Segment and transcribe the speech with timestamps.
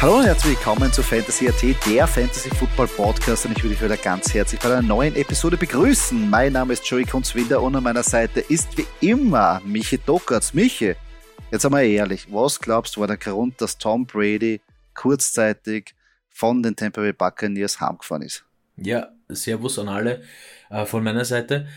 [0.00, 3.82] Hallo und herzlich willkommen zu Fantasy AT, der Fantasy Football Podcast und ich will euch
[3.82, 6.30] wieder ganz herzlich bei einer neuen Episode begrüßen.
[6.30, 10.54] Mein Name ist Joey Kunzwinder und an meiner Seite ist wie immer Michi Dockertz.
[10.54, 10.94] Michi,
[11.50, 14.62] jetzt einmal ehrlich, was glaubst du war der Grund, dass Tom Brady
[14.94, 15.94] kurzzeitig
[16.30, 18.42] von den Tampa Bay Buccaneers heimgefahren ist?
[18.78, 20.22] Ja, Servus an alle
[20.70, 21.68] äh, von meiner Seite.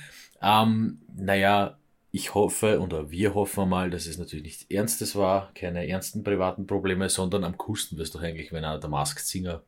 [0.42, 1.78] Ähm, naja,
[2.16, 6.67] ich hoffe oder wir hoffen mal, dass es natürlich nichts Ernstes war, keine ernsten privaten
[6.67, 9.64] Probleme, sondern am Kusten wirst doch eigentlich, wenn einer der Masked Singer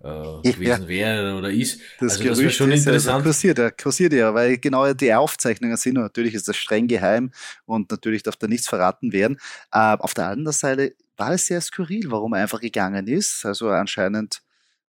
[0.00, 1.80] äh, gewesen wäre oder ist.
[1.98, 3.24] Das also das wäre Gerücht schon ist, also interessant.
[3.24, 7.30] kursiert, ja, kursiert ja, weil genau die Aufzeichnungen sind und natürlich ist das streng geheim
[7.64, 9.38] und natürlich darf da nichts verraten werden.
[9.72, 13.46] Äh, auf der anderen Seite war es sehr skurril, warum er einfach gegangen ist.
[13.46, 14.42] Also anscheinend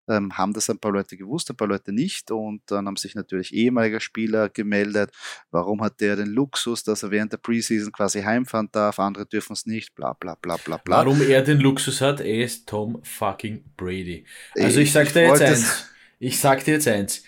[0.08, 3.16] ähm, haben das ein paar Leute gewusst, ein paar Leute nicht und dann haben sich
[3.16, 5.12] natürlich ehemalige Spieler gemeldet.
[5.52, 9.54] Warum hat der den Luxus, dass er während der Preseason quasi heimfahren darf, andere dürfen
[9.54, 10.98] es nicht, bla bla bla bla bla.
[10.98, 14.26] Warum er den Luxus hat, er ist Tom fucking Brady.
[14.56, 15.86] Also ich Ich- sag dir jetzt eins.
[16.20, 17.24] Ich sag dir jetzt eins.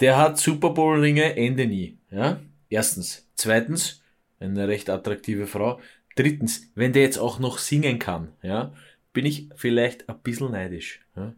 [0.00, 1.98] Der hat Super Bowl Ringe, Ende nie.
[2.10, 2.40] Ja?
[2.68, 3.28] Erstens.
[3.36, 4.02] Zweitens,
[4.40, 5.80] eine recht attraktive Frau.
[6.16, 8.72] Drittens, wenn der jetzt auch noch singen kann, ja,
[9.12, 11.00] bin ich vielleicht ein bisschen neidisch.
[11.16, 11.32] Ja?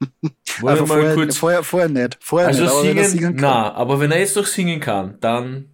[0.62, 2.18] Also mal vorher, kurz, vorher, vorher nicht.
[2.20, 4.44] Vorher also nicht, aber wenn er singen, singen kann- na, aber wenn er jetzt noch
[4.46, 5.70] singen kann, dann,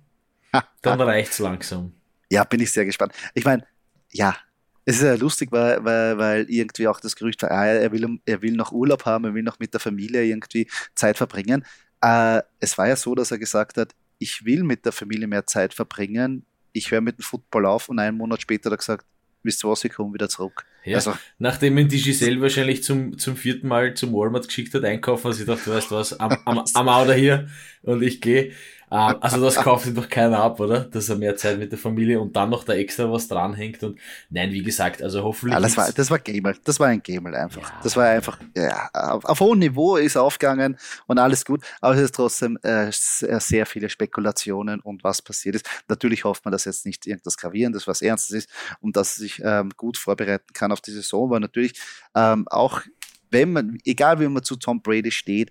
[0.83, 1.93] dann reicht's langsam.
[2.31, 3.13] Ja, bin ich sehr gespannt.
[3.35, 3.67] Ich meine,
[4.13, 4.37] ja,
[4.85, 8.21] es ist ja lustig, weil, weil, weil irgendwie auch das Gerücht war, ah, er will,
[8.25, 11.65] er will noch Urlaub haben, er will noch mit der Familie irgendwie Zeit verbringen.
[12.01, 15.47] Äh, es war ja so, dass er gesagt hat, ich will mit der Familie mehr
[15.47, 19.05] Zeit verbringen, ich höre mit dem Football auf und einen Monat später hat er gesagt,
[19.43, 20.65] wisst ihr was, ich komme wieder zurück.
[20.87, 24.85] Ja, Also, nachdem ihn die Giselle wahrscheinlich zum, zum vierten Mal zum Walmart geschickt hat,
[24.85, 27.49] einkaufen, hat sie gedacht, du weißt was, am, am, am Auto hier
[27.83, 28.53] und ich gehe.
[28.91, 30.81] Ähm, also das kauft ihm doch keiner ab, oder?
[30.81, 33.99] Dass er mehr Zeit mit der Familie und dann noch da extra was dranhängt und
[34.31, 35.55] nein, wie gesagt, also hoffentlich.
[35.55, 37.63] ja, das, war, das war Gamel, das war ein Gamel einfach.
[37.63, 37.81] Ja.
[37.83, 41.95] Das war einfach, ja, auf, auf hohem Niveau ist er aufgegangen und alles gut, aber
[41.97, 45.69] es ist trotzdem äh, sehr, sehr viele Spekulationen und was passiert ist.
[45.89, 49.43] Natürlich hofft man, dass jetzt nicht irgendwas Gravierendes, was Ernstes ist und dass er sich
[49.45, 51.81] ähm, gut vorbereiten kann auf die Saison, weil natürlich
[52.15, 52.83] ähm, auch,
[53.31, 55.51] wenn man, egal wie man zu Tom Brady steht,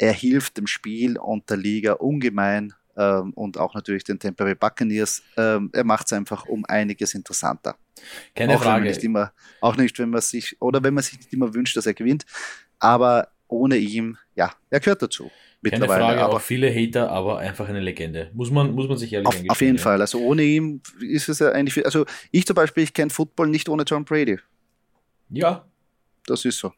[0.00, 4.54] er hilft dem Spiel und der Liga ungemein ähm, und auch natürlich den Tampa Bay
[4.54, 5.22] Buccaneers.
[5.36, 7.76] Ähm, er macht es einfach um einiges interessanter.
[8.34, 8.86] keine auch Frage.
[8.88, 11.84] nicht immer, auch nicht, wenn man sich, oder wenn man sich nicht immer wünscht, dass
[11.84, 12.24] er gewinnt.
[12.78, 15.30] Aber ohne ihm, ja, er gehört dazu.
[15.62, 15.84] Keine.
[15.84, 18.30] Frage, aber auch viele Hater, aber einfach eine Legende.
[18.32, 19.82] Muss man, muss man sich ehrlich auf, auf jeden ja.
[19.82, 20.00] Fall.
[20.00, 23.68] Also ohne ihm ist es ja eigentlich, also ich zum Beispiel, ich kenne Football nicht
[23.68, 24.38] ohne Tom Brady.
[25.28, 25.68] Ja,
[26.26, 26.72] Das ist so.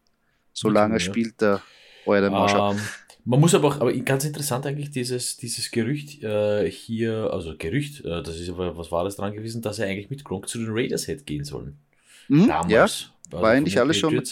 [0.52, 1.62] Solange spielt der
[2.06, 2.74] euer Marschall.
[2.74, 2.80] Ähm,
[3.24, 8.04] man muss aber auch, aber ganz interessant eigentlich dieses, dieses Gerücht äh, hier, also Gerücht,
[8.04, 10.58] äh, das ist aber, was war das dran gewesen, dass er eigentlich mit Gronk zu
[10.58, 11.78] den Raiders hätte gehen sollen.
[12.26, 12.48] Hm?
[12.48, 12.70] Damals.
[12.70, 14.22] Ja, Also war eigentlich alles schon-.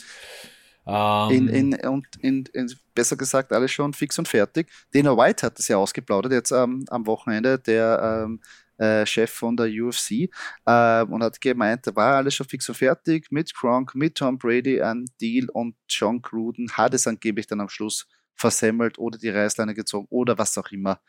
[0.86, 4.68] Ähm, in, in, und in, in, besser gesagt, alles schon fix und fertig.
[4.92, 8.40] Dana White hat das ja ausgeplaudert jetzt ähm, am Wochenende, der ähm,
[8.78, 10.30] äh, Chef von der UFC,
[10.66, 14.38] ähm, und hat gemeint, da war alles schon fix und fertig mit Gronk, mit Tom
[14.38, 18.08] Brady ein Deal und John Gruden hat es angeblich dann am Schluss
[18.40, 21.00] versemmelt oder die Reißleine gezogen oder was auch immer.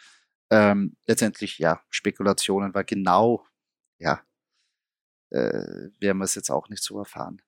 [0.52, 3.48] Ähm, letztendlich, ja, Spekulationen, weil genau,
[4.00, 4.22] ja,
[5.32, 7.42] äh, werden wir es jetzt auch nicht so erfahren.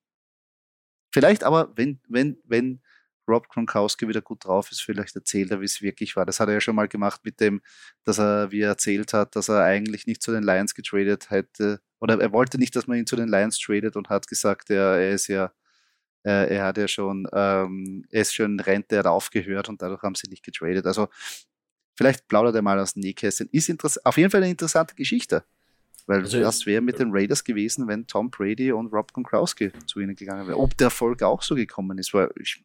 [1.13, 2.81] Vielleicht aber, wenn, wenn, wenn
[3.27, 6.25] Rob Gronkowski wieder gut drauf ist, vielleicht erzählt er, wie es wirklich war.
[6.25, 7.61] Das hat er ja schon mal gemacht mit dem,
[8.03, 11.81] dass er, wie er erzählt hat, dass er eigentlich nicht zu den Lions getradet hätte.
[12.00, 14.97] Oder er wollte nicht, dass man ihn zu den Lions tradet und hat gesagt, er,
[14.97, 15.53] er ist ja,
[16.23, 19.81] äh, er hat ja schon, ähm, er ist schon in Rente, er hat aufgehört und
[19.81, 20.85] dadurch haben sie nicht getradet.
[20.85, 21.07] Also
[21.95, 23.49] vielleicht plaudert er mal aus dem Nähkästchen.
[23.51, 25.43] Ist auf jeden Fall eine interessante Geschichte.
[26.05, 29.99] Weil Also- das wäre mit den Raiders gewesen, wenn Tom Brady und Rob Gronkowski zu
[29.99, 30.57] ihnen gegangen wären.
[30.59, 32.63] Ob der Erfolg auch so gekommen ist, weil ich,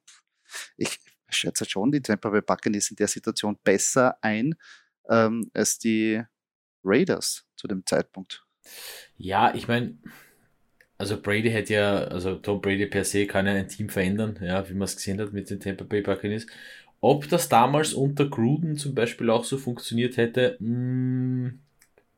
[0.76, 4.54] ich schätze schon, die Tampa Bay Buccaneers in der Situation besser ein
[5.08, 6.22] ähm, als die
[6.82, 8.44] Raiders zu dem Zeitpunkt.
[9.16, 9.98] Ja, ich meine,
[10.98, 14.68] also Brady hätte ja, also Tom Brady per se kann ja ein Team verändern, ja,
[14.68, 16.46] wie man es gesehen hat mit den Tampa Bay Buccaneers.
[17.00, 21.52] Ob das damals unter Gruden zum Beispiel auch so funktioniert hätte, mh,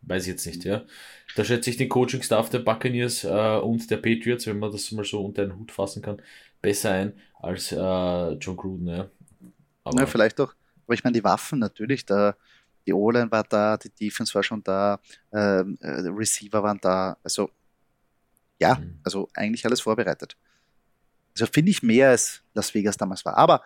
[0.02, 0.84] Weiß ich jetzt nicht, ja.
[1.36, 5.04] Da schätze ich den Coaching-Staff der Buccaneers äh, und der Patriots, wenn man das mal
[5.04, 6.22] so unter einen Hut fassen kann,
[6.62, 9.10] besser ein als äh, John Gruden, ja.
[9.84, 10.54] Aber ja, vielleicht auch,
[10.86, 12.34] aber ich meine, die Waffen natürlich, da,
[12.86, 15.00] die O-Line war da, die Defense war schon da,
[15.32, 17.50] ähm, äh, Receiver waren da, also
[18.60, 19.00] ja, mhm.
[19.02, 20.36] also eigentlich alles vorbereitet.
[21.34, 23.36] Also finde ich mehr als Las Vegas damals war.
[23.36, 23.64] Aber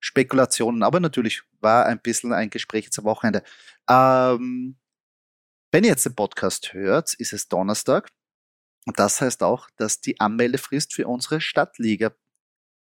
[0.00, 3.42] Spekulationen, aber natürlich war ein bisschen ein Gespräch zum Wochenende.
[3.88, 4.76] Ähm,
[5.72, 8.10] wenn ihr jetzt den Podcast hört, ist es Donnerstag.
[8.86, 12.12] Und das heißt auch, dass die Anmeldefrist für unsere Stadtliga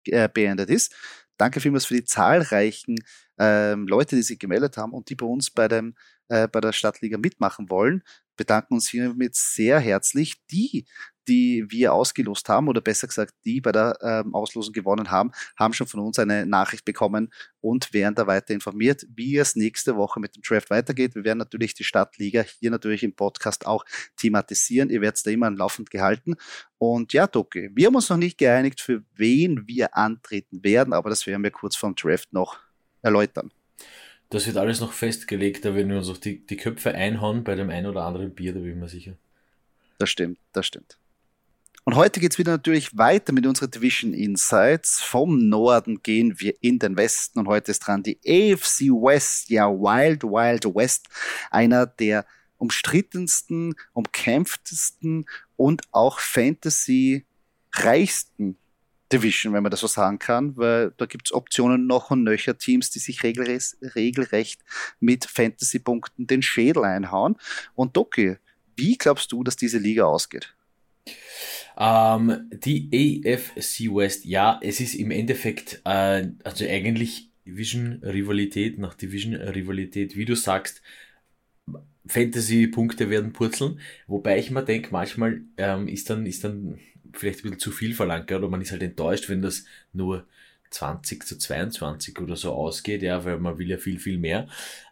[0.07, 0.95] äh, beendet ist.
[1.37, 2.97] Danke vielmals für die zahlreichen
[3.39, 5.97] ähm, Leute, die sich gemeldet haben und die bei uns bei, dem,
[6.29, 8.03] äh, bei der Stadtliga mitmachen wollen.
[8.37, 10.45] Bedanken uns hiermit sehr herzlich.
[10.47, 10.87] Die,
[11.29, 15.75] die wir ausgelost haben, oder besser gesagt, die bei der ähm, Auslosung gewonnen haben, haben
[15.75, 17.31] schon von uns eine Nachricht bekommen
[17.61, 21.15] und werden da weiter informiert, wie es nächste Woche mit dem Draft weitergeht.
[21.15, 23.85] Wir werden natürlich die Stadtliga hier natürlich im Podcast auch
[24.17, 24.91] thematisieren.
[24.91, 26.37] Ihr werdet da immer laufend gehalten.
[26.79, 31.11] Und ja, Doki, wir haben uns noch nicht geeinigt, für wen wir antreten werden, aber
[31.11, 32.59] das werden wir kurz vorm Draft noch
[33.03, 33.53] erläutern.
[34.31, 37.55] Das wird alles noch festgelegt, da werden wir uns auch die, die Köpfe einhauen bei
[37.55, 39.15] dem einen oder anderen Bier, da bin ich mir sicher.
[39.99, 40.99] Das stimmt, das stimmt.
[41.89, 45.01] Und heute geht es wieder natürlich weiter mit unseren Division Insights.
[45.01, 49.71] Vom Norden gehen wir in den Westen und heute ist dran die AFC West, ja
[49.71, 51.07] Wild Wild West,
[51.51, 52.27] einer der
[52.59, 55.25] umstrittensten, umkämpftesten
[55.57, 57.25] und auch Fantasy
[57.73, 58.59] reichsten
[59.11, 62.59] Division, wenn man das so sagen kann, weil da gibt es Optionen noch und nöcher
[62.59, 64.61] Teams, die sich regelrecht, regelrecht
[65.01, 67.37] mit Fantasy-Punkten den Schädel einhauen.
[67.75, 68.37] Und Doki,
[68.77, 70.55] wie glaubst du, dass diese Liga ausgeht?
[71.79, 80.17] Ähm, die AFC West, ja, es ist im Endeffekt, äh, also eigentlich Division-Rivalität nach Division-Rivalität,
[80.17, 80.83] wie du sagst,
[82.07, 86.79] Fantasy-Punkte werden purzeln, wobei ich mir denke, manchmal ähm, ist dann, ist dann
[87.13, 90.27] vielleicht ein bisschen zu viel verlangt, oder man ist halt enttäuscht, wenn das nur
[90.71, 94.49] 20 zu 22 oder so ausgeht, ja, weil man will ja viel, viel mehr.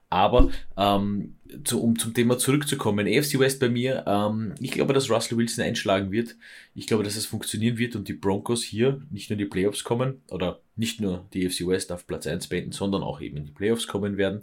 [0.08, 5.10] Aber ähm, zu, um zum Thema zurückzukommen, AFC West bei mir, ähm, ich glaube, dass
[5.10, 6.36] Russell Wilson einschlagen wird.
[6.74, 9.84] Ich glaube, dass es funktionieren wird und die Broncos hier nicht nur in die Playoffs
[9.84, 13.46] kommen oder nicht nur die AFC West auf Platz 1 beenden, sondern auch eben in
[13.46, 14.42] die Playoffs kommen werden.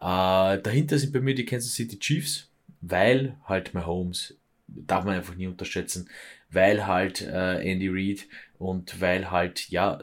[0.00, 2.48] Äh, dahinter sind bei mir die Kansas City Chiefs,
[2.80, 4.36] weil halt Mahomes,
[4.66, 6.08] darf man einfach nie unterschätzen,
[6.50, 8.26] weil halt äh, Andy Reid
[8.58, 10.00] und weil halt, ja,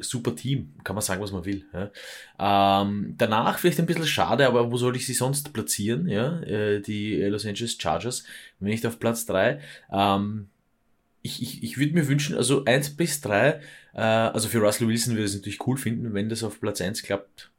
[0.00, 1.64] super Team, kann man sagen, was man will.
[1.72, 2.82] Ja.
[2.82, 6.08] Ähm, danach vielleicht ein bisschen schade, aber wo soll ich sie sonst platzieren?
[6.08, 6.40] Ja?
[6.42, 8.24] Äh, die Los Angeles Chargers,
[8.60, 9.60] wenn nicht auf Platz 3.
[9.92, 10.48] Ähm,
[11.22, 13.60] ich, ich, ich würde mir wünschen, also 1 bis 3,
[13.94, 17.02] äh, also für Russell Wilson würde es natürlich cool finden, wenn das auf Platz 1
[17.02, 17.50] klappt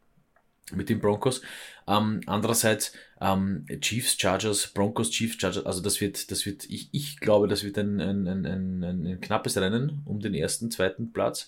[0.73, 1.41] mit den Broncos.
[1.87, 7.19] Ähm, andererseits ähm, Chiefs, Chargers, Broncos, Chiefs, Chargers, also das wird, das wird, ich, ich
[7.19, 11.47] glaube, das wird ein, ein, ein, ein, ein knappes Rennen um den ersten, zweiten Platz.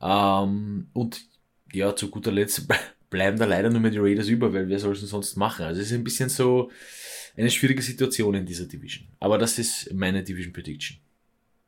[0.00, 1.22] Ähm, und
[1.72, 2.66] ja, zu guter Letzt
[3.10, 5.64] bleiben da leider nur mehr die Raiders über, weil wer soll es denn sonst machen?
[5.64, 6.70] Also es ist ein bisschen so
[7.36, 9.06] eine schwierige Situation in dieser Division.
[9.18, 10.98] Aber das ist meine Division Prediction.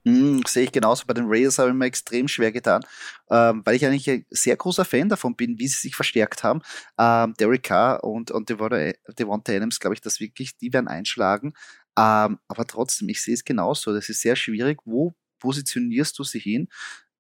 [0.04, 1.04] Mm, sehe ich genauso.
[1.06, 2.82] Bei den Raiders habe ich mir extrem schwer getan,
[3.30, 6.60] ähm, weil ich eigentlich ein sehr großer Fan davon bin, wie sie sich verstärkt haben.
[6.98, 11.52] Ähm, Derek Carr und, und Devonta Adams, glaube ich, dass wirklich, die werden einschlagen.
[11.96, 13.94] Ähm, aber trotzdem, ich sehe es genauso.
[13.94, 14.80] Das ist sehr schwierig.
[14.84, 16.68] Wo positionierst du sie hin?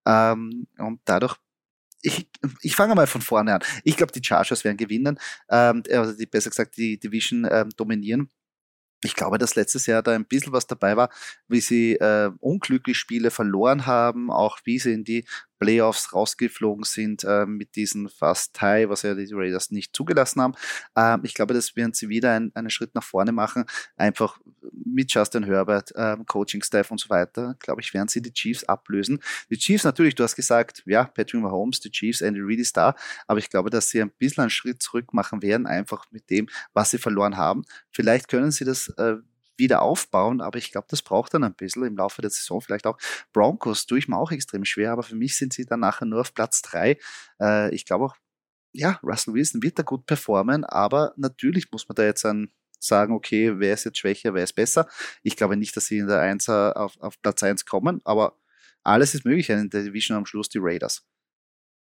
[0.06, 1.36] Ähm, und dadurch
[2.02, 2.28] ich,
[2.62, 3.60] ich fange mal von vorne an.
[3.84, 5.18] Ich glaube, die Chargers werden gewinnen,
[5.48, 8.28] ähm, also die, besser gesagt die Division ähm, dominieren.
[9.04, 11.10] Ich glaube, dass letztes Jahr da ein bisschen was dabei war,
[11.48, 15.24] wie sie äh, unglücklich Spiele verloren haben, auch wie sie in die
[15.62, 20.54] Playoffs rausgeflogen sind äh, mit diesem Fast Tie, was ja die Raiders nicht zugelassen haben.
[20.96, 23.64] Ähm, ich glaube, das werden sie wieder ein, einen Schritt nach vorne machen,
[23.96, 24.40] einfach
[24.84, 29.20] mit Justin Herbert, ähm, Coaching-Staff und so weiter, glaube ich, werden sie die Chiefs ablösen.
[29.50, 32.96] Die Chiefs natürlich, du hast gesagt, ja, Patrick Mahomes, die Chiefs, Andy Reid ist da,
[33.28, 36.48] aber ich glaube, dass sie ein bisschen einen Schritt zurück machen werden, einfach mit dem,
[36.72, 37.62] was sie verloren haben.
[37.92, 39.16] Vielleicht können sie das äh,
[39.62, 42.86] wieder aufbauen, aber ich glaube, das braucht dann ein bisschen im Laufe der Saison vielleicht
[42.86, 42.98] auch.
[43.32, 46.20] Broncos tue ich mir auch extrem schwer, aber für mich sind sie dann nachher nur
[46.20, 46.98] auf Platz drei.
[47.40, 48.16] Äh, ich glaube auch,
[48.72, 52.50] ja, Russell Wilson wird da gut performen, aber natürlich muss man da jetzt ein
[52.80, 54.88] sagen, okay, wer ist jetzt schwächer, wer ist besser.
[55.22, 58.36] Ich glaube nicht, dass sie in der 1 auf, auf Platz 1 kommen, aber
[58.82, 61.06] alles ist möglich in der Division am Schluss die Raiders.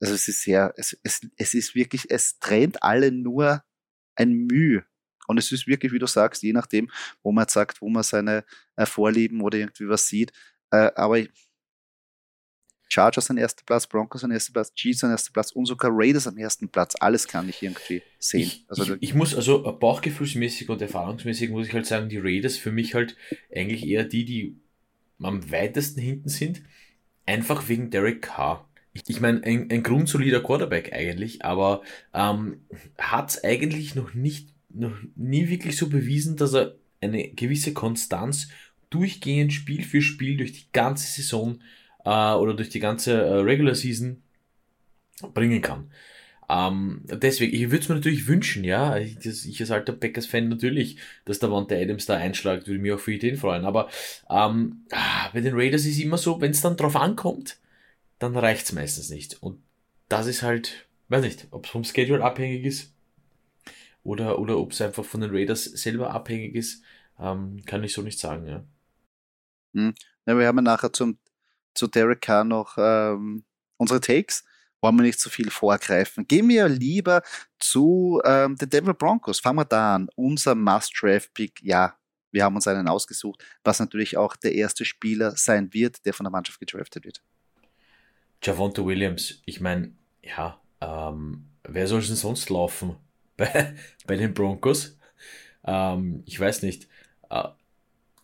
[0.00, 3.62] Also es ist sehr, es, es, es ist wirklich, es trennt alle nur
[4.16, 4.84] ein Mühe
[5.30, 6.90] und es ist wirklich, wie du sagst, je nachdem,
[7.22, 8.44] wo man sagt, wo man seine
[8.76, 10.32] äh, Vorlieben oder irgendwie was sieht.
[10.70, 11.20] Äh, aber
[12.88, 16.26] Chargers an erster Platz, Broncos an erster Platz, Chiefs an erster Platz und sogar Raiders
[16.26, 16.96] am ersten Platz.
[16.98, 18.40] Alles kann ich irgendwie sehen.
[18.40, 22.56] Ich, also, ich, ich muss also bauchgefühlsmäßig und erfahrungsmäßig muss ich halt sagen, die Raiders
[22.56, 23.16] für mich halt
[23.54, 24.56] eigentlich eher die, die
[25.22, 26.62] am weitesten hinten sind,
[27.26, 28.68] einfach wegen Derek Carr.
[28.92, 31.82] Ich, ich meine, ein, ein grundsolider Quarterback eigentlich, aber
[32.12, 32.66] ähm,
[32.98, 38.48] hat es eigentlich noch nicht, noch nie wirklich so bewiesen, dass er eine gewisse Konstanz
[38.90, 41.60] durchgehend Spiel für Spiel durch die ganze Saison
[42.04, 44.22] äh, oder durch die ganze äh, Regular Season
[45.34, 45.90] bringen kann.
[46.48, 50.48] Ähm, deswegen, ich würde es mir natürlich wünschen, ja, ich, das, ich als alter Packers-Fan
[50.48, 53.64] natürlich, dass der Wante Adams da einschlägt, würde mich auch für Ideen freuen.
[53.64, 53.88] Aber
[54.28, 57.58] ähm, ah, bei den Raiders ist immer so, wenn es dann drauf ankommt,
[58.18, 59.40] dann reicht es meistens nicht.
[59.42, 59.60] Und
[60.08, 62.92] das ist halt, weiß nicht, ob es vom Schedule abhängig ist
[64.02, 66.82] oder, oder ob es einfach von den Raiders selber abhängig ist,
[67.18, 68.64] ähm, kann ich so nicht sagen, ja.
[69.74, 69.94] Hm.
[70.26, 71.18] ja wir haben ja nachher zum,
[71.74, 73.44] zu Derek Carr noch ähm,
[73.76, 74.44] unsere Takes.
[74.82, 76.26] Wollen wir nicht zu so viel vorgreifen.
[76.26, 77.22] Gehen wir lieber
[77.58, 79.38] zu ähm, den Denver Broncos.
[79.38, 80.08] Fangen wir da an.
[80.16, 81.98] Unser Must-Draft-Pick, ja,
[82.32, 86.24] wir haben uns einen ausgesucht, was natürlich auch der erste Spieler sein wird, der von
[86.24, 87.22] der Mannschaft gedraftet wird.
[88.42, 89.92] Javonte Williams, ich meine,
[90.22, 92.96] ja, ähm, wer soll es denn sonst laufen
[93.40, 93.74] bei,
[94.06, 94.96] bei den Broncos?
[95.64, 96.88] Ähm, ich weiß nicht.
[97.30, 97.48] Äh,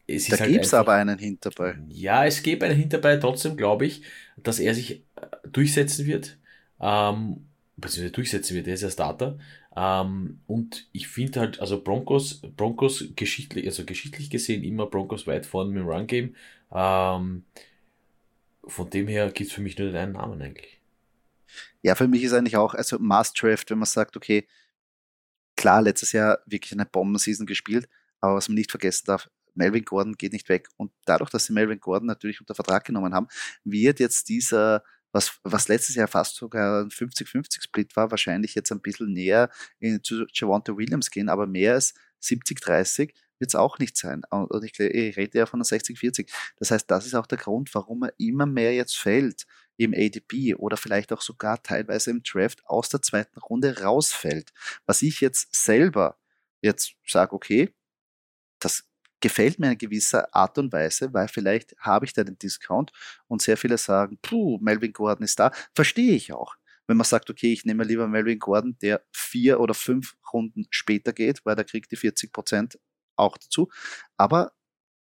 [0.07, 1.77] es da halt gibt es aber einen Hinterbei.
[1.89, 3.17] Ja, es gibt einen Hinterbei.
[3.17, 4.03] Trotzdem glaube ich,
[4.37, 6.39] dass er sich äh, durchsetzen wird.
[6.81, 7.47] Ähm,
[7.77, 8.69] beziehungsweise durchsetzen wird.
[8.69, 9.39] Er ist ja Starter.
[9.77, 15.45] Ähm, und ich finde halt, also Broncos, Broncos geschichtlich, also geschichtlich gesehen immer Broncos weit
[15.45, 16.35] vorne mit dem Run-Game.
[16.73, 17.45] Ähm,
[18.65, 20.81] von dem her gibt es für mich nur den einen Namen eigentlich.
[21.83, 24.47] Ja, für mich ist eigentlich auch, also Must-Draft, wenn man sagt, okay,
[25.57, 27.89] klar, letztes Jahr wirklich eine Bomben-Season gespielt,
[28.21, 30.69] aber was man nicht vergessen darf, Melvin Gordon geht nicht weg.
[30.77, 33.29] Und dadurch, dass sie Melvin Gordon natürlich unter Vertrag genommen haben,
[33.65, 38.83] wird jetzt dieser, was, was letztes Jahr fast sogar ein 50-50-Split war, wahrscheinlich jetzt ein
[38.83, 43.97] bisschen näher in, zu Javante Williams gehen, aber mehr als 70-30 wird es auch nicht
[43.97, 44.23] sein.
[44.31, 46.31] Und ich, ich rede ja von einer 60-40.
[46.59, 49.47] Das heißt, das ist auch der Grund, warum er immer mehr jetzt fällt
[49.77, 54.53] im ADP oder vielleicht auch sogar teilweise im Draft aus der zweiten Runde rausfällt.
[54.87, 56.19] Was ich jetzt selber
[56.63, 57.75] jetzt sage, okay,
[58.59, 58.89] das
[59.21, 62.93] gefällt mir in gewisser Art und Weise, weil vielleicht habe ich da den Discount
[63.29, 66.57] und sehr viele sagen, puh, Melvin Gordon ist da, verstehe ich auch.
[66.87, 71.13] Wenn man sagt, okay, ich nehme lieber Melvin Gordon, der vier oder fünf Runden später
[71.13, 72.79] geht, weil der kriegt die 40 Prozent
[73.17, 73.69] auch dazu.
[74.17, 74.53] Aber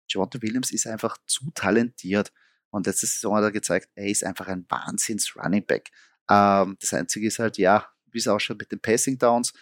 [0.08, 2.32] Javonte Williams ist einfach zu talentiert.
[2.74, 5.92] Und letzte Saison hat er gezeigt, er ist einfach ein Wahnsinns-Running Back.
[6.28, 9.52] Ähm, das Einzige ist halt, ja, wie es ausschaut mit den Passing Downs,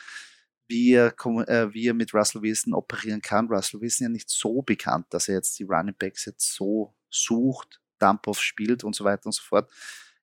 [0.67, 1.09] wie er,
[1.47, 3.49] äh, wie er mit Russell Wilson operieren kann.
[3.49, 7.83] Russell Wilson ja nicht so bekannt, dass er jetzt die Running Backs jetzt so sucht,
[7.99, 9.71] Dump-Off spielt und so weiter und so fort.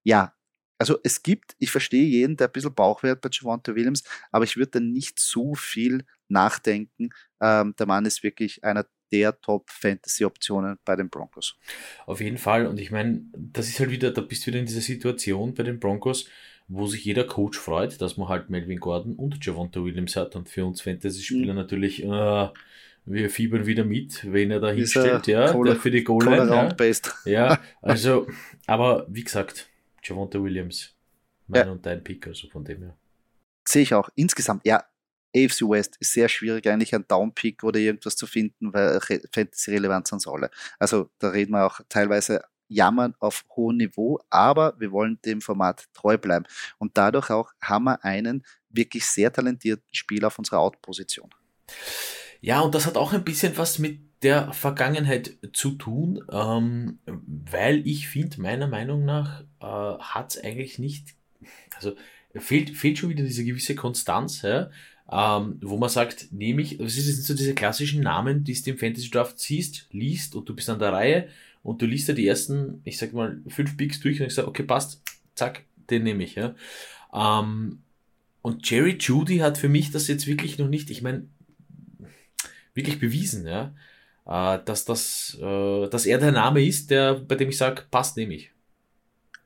[0.02, 0.34] Ja,
[0.80, 4.58] also es gibt, ich verstehe jeden, der ein bisschen Bauchwert bei Javante Williams, aber ich
[4.58, 7.10] würde da nicht zu viel nachdenken.
[7.40, 11.58] Ähm, der Mann ist wirklich einer der Top-Fantasy-Optionen bei den Broncos.
[12.06, 12.68] Auf jeden Fall.
[12.68, 15.64] Und ich meine, das ist halt wieder, da bist du wieder in dieser Situation bei
[15.64, 16.28] den Broncos,
[16.68, 20.36] wo sich jeder Coach freut, dass man halt Melvin Gordon und Javonta Williams hat.
[20.36, 21.60] Und für uns Fantasy-Spieler mhm.
[21.60, 22.50] natürlich, äh,
[23.06, 26.70] wir fiebern wieder mit, wenn er da hinstellt, ja, der für die Goal ja.
[27.26, 28.28] ja, also,
[28.68, 29.68] aber wie gesagt,
[30.04, 30.96] Javonta Williams,
[31.48, 31.72] mein ja.
[31.72, 32.98] und dein Pick, also von dem her.
[33.68, 34.10] Sehe ich auch.
[34.16, 34.84] Insgesamt, ja,
[35.36, 39.00] AFC West ist sehr schwierig, eigentlich einen Downpick oder irgendwas zu finden, weil
[39.32, 40.50] Fantasy-Relevanz an Rolle.
[40.80, 45.88] Also da reden wir auch teilweise jammern auf hohem Niveau, aber wir wollen dem Format
[45.94, 46.46] treu bleiben.
[46.78, 51.30] Und dadurch auch haben wir einen wirklich sehr talentierten Spieler auf unserer Out-Position.
[52.42, 57.86] Ja, und das hat auch ein bisschen was mit der Vergangenheit zu tun, ähm, weil
[57.88, 59.66] ich finde, meiner Meinung nach äh,
[60.00, 61.16] hat es eigentlich nicht,
[61.76, 61.96] also
[62.36, 64.42] fehlt, fehlt schon wieder diese gewisse Konstanz.
[64.42, 64.70] Ja?
[65.12, 68.78] Ähm, wo man sagt, nehme ich, das sind so diese klassischen Namen, die du im
[68.78, 71.30] Fantasy Draft siehst, liest und du bist an der Reihe
[71.64, 74.48] und du liest ja die ersten, ich sag mal, fünf Picks durch und ich sage,
[74.48, 75.02] okay, passt,
[75.36, 76.56] zack, den nehme ich, ja.
[77.14, 77.80] Ähm,
[78.42, 81.28] und Jerry Judy hat für mich das jetzt wirklich noch nicht, ich meine,
[82.74, 83.74] wirklich bewiesen, ja,
[84.26, 88.16] äh, dass das, äh, dass er der Name ist, der, bei dem ich sage, passt,
[88.16, 88.52] nehme ich.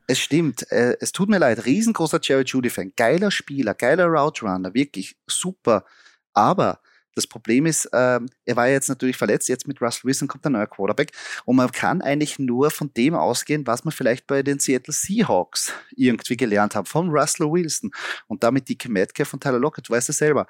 [0.07, 0.69] Es stimmt.
[0.71, 1.65] Äh, es tut mir leid.
[1.65, 2.93] Riesengroßer Jerry Judy-Fan.
[2.95, 4.73] Geiler Spieler, geiler Route Runner.
[4.73, 5.85] Wirklich super.
[6.33, 6.79] Aber
[7.15, 9.47] das Problem ist, ähm, er war jetzt natürlich verletzt.
[9.47, 11.11] Jetzt mit Russell Wilson kommt ein neuer Quarterback.
[11.45, 15.73] Und man kann eigentlich nur von dem ausgehen, was man vielleicht bei den Seattle Seahawks
[15.95, 16.87] irgendwie gelernt hat.
[16.87, 17.91] Von Russell Wilson.
[18.27, 19.87] Und damit Dicke Metcalf von Tyler Lockett.
[19.87, 20.47] Du weißt es selber.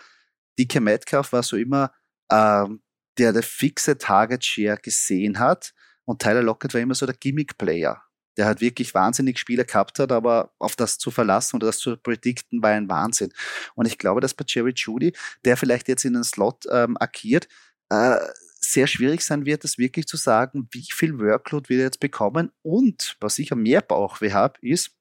[0.58, 1.92] Dicke Metcalf war so immer
[2.32, 2.82] ähm,
[3.18, 5.74] der, der fixe Target Share gesehen hat.
[6.06, 8.02] Und Tyler Lockett war immer so der Gimmick-Player.
[8.38, 11.98] Der halt wirklich wahnsinnig Spiele gehabt hat, aber auf das zu verlassen oder das zu
[11.98, 13.32] predikten, war ein Wahnsinn.
[13.76, 15.14] Und ich glaube, dass bei Jerry Judy,
[15.46, 17.48] der vielleicht jetzt in den Slot ähm, agiert,
[17.90, 18.18] äh,
[18.60, 22.52] sehr schwierig sein wird, das wirklich zu sagen, wie viel Workload wir jetzt bekommen.
[22.62, 24.92] Und was ich am mehr Bauchweh habe, ist,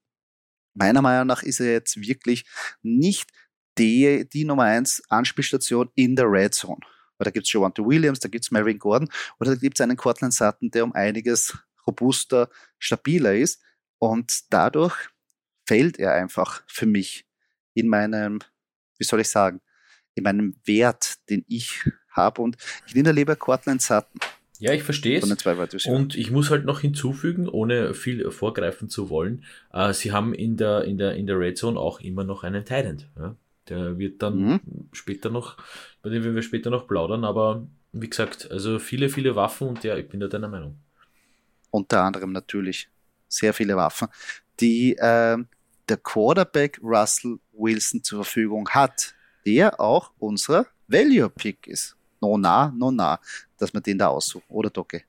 [0.75, 2.45] meiner Meinung nach ist er jetzt wirklich
[2.83, 3.31] nicht
[3.79, 6.81] die, die Nummer 1 Anspielstation in der Red Zone.
[7.19, 9.09] Weil da gibt es Javante Williams, da gibt es Melvin Gordon
[9.39, 12.49] oder da gibt es einen Cortland Sutton, der um einiges robuster,
[12.79, 13.63] stabiler ist.
[13.99, 14.95] Und dadurch
[15.67, 17.27] fällt er einfach für mich
[17.75, 18.41] in meinem,
[18.99, 19.61] wie soll ich sagen,
[20.15, 22.43] in meinem Wert, den ich habe.
[22.43, 24.21] Und ich nehme lieber Cortland Sutton.
[24.59, 25.25] Ja, ich verstehe es.
[25.87, 30.57] Und ich muss halt noch hinzufügen, ohne viel vorgreifen zu wollen, äh, sie haben in
[30.57, 33.09] der, in, der, in der Red Zone auch immer noch einen Tident.
[33.19, 33.35] Ja?
[33.69, 34.61] Der wird dann mhm.
[34.93, 35.57] später noch,
[36.01, 39.83] bei dem werden wir später noch plaudern, aber wie gesagt, also viele, viele Waffen und
[39.83, 40.77] ja, ich bin da deiner Meinung.
[41.73, 42.89] Unter anderem natürlich
[43.27, 44.09] sehr viele Waffen,
[44.61, 45.39] die äh,
[45.89, 49.15] der Quarterback Russell Wilson zur Verfügung hat,
[49.45, 51.97] der auch unser Value Pick ist.
[52.21, 53.19] No na, no na,
[53.59, 55.03] dass man den da aussuchen, oder Docke?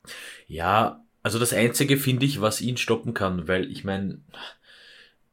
[0.47, 4.21] Ja, also das Einzige finde ich, was ihn stoppen kann, weil ich meine,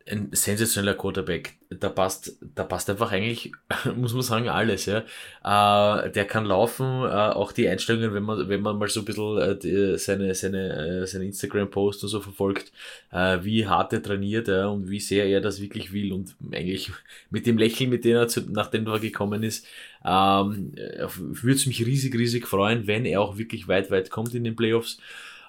[0.09, 1.57] ein sensationeller Quarterback.
[1.69, 3.53] Da passt, da passt einfach eigentlich,
[3.97, 4.99] muss man sagen, alles, ja.
[5.45, 9.05] Äh, der kann laufen, äh, auch die Einstellungen, wenn man, wenn man mal so ein
[9.05, 12.73] bisschen äh, die, seine, seine, äh, seine Instagram-Post und so verfolgt,
[13.13, 16.91] äh, wie hart er trainiert, ja, und wie sehr er das wirklich will und eigentlich
[17.31, 19.67] mit dem Lächeln, mit dem er zu, nach Denver gekommen ist,
[20.05, 24.35] ähm, äh, würde es mich riesig, riesig freuen, wenn er auch wirklich weit, weit kommt
[24.35, 24.99] in den Playoffs.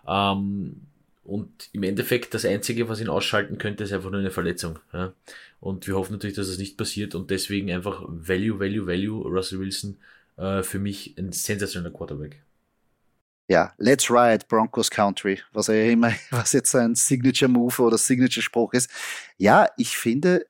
[0.07, 0.81] Ähm,
[1.31, 4.79] und im Endeffekt, das Einzige, was ihn ausschalten könnte, ist einfach nur eine Verletzung.
[4.91, 5.13] Ja?
[5.61, 9.59] Und wir hoffen natürlich, dass das nicht passiert und deswegen einfach Value, Value, Value, Russell
[9.59, 9.97] Wilson
[10.35, 12.41] äh, für mich ein sensationeller Quarterback.
[13.47, 18.43] Ja, let's ride Broncos Country, was ja immer, was jetzt ein Signature Move oder Signature
[18.43, 18.89] Spruch ist.
[19.37, 20.45] Ja, ich finde,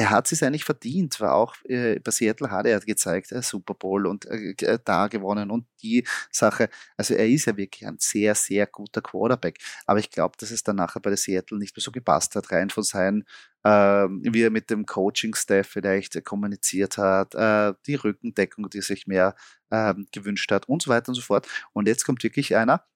[0.00, 3.74] er hat es eigentlich verdient, war auch äh, bei Seattle hat er gezeigt, äh, Super
[3.74, 7.96] Bowl und äh, äh, da gewonnen und die Sache, also er ist ja wirklich ein
[7.98, 11.76] sehr, sehr guter Quarterback, aber ich glaube, dass es dann nachher bei der Seattle nicht
[11.76, 13.24] mehr so gepasst hat, rein von seinen,
[13.62, 19.34] äh, wie er mit dem Coaching-Staff vielleicht kommuniziert hat, äh, die Rückendeckung, die sich mehr
[19.70, 21.46] ähm, gewünscht hat und so weiter und so fort.
[21.74, 22.86] Und jetzt kommt wirklich einer,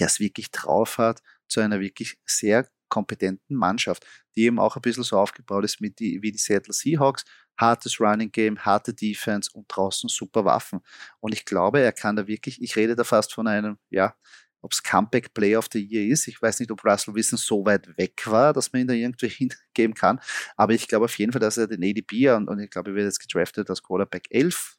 [0.00, 4.82] der es wirklich drauf hat, zu einer wirklich sehr kompetenten Mannschaft, die eben auch ein
[4.82, 7.24] bisschen so aufgebaut ist mit die, wie die Seattle Seahawks.
[7.56, 10.80] Hartes Running Game, harte Defense und draußen super Waffen.
[11.20, 14.14] Und ich glaube, er kann da wirklich, ich rede da fast von einem, ja,
[14.60, 16.26] ob es Comeback Player of the Year ist.
[16.26, 19.28] Ich weiß nicht, ob Russell Wilson so weit weg war, dass man ihn da irgendwie
[19.74, 20.20] hingeben kann.
[20.56, 22.96] Aber ich glaube auf jeden Fall, dass er den ADP und, und ich glaube, er
[22.96, 24.76] wird jetzt gedraftet als Quarterback 11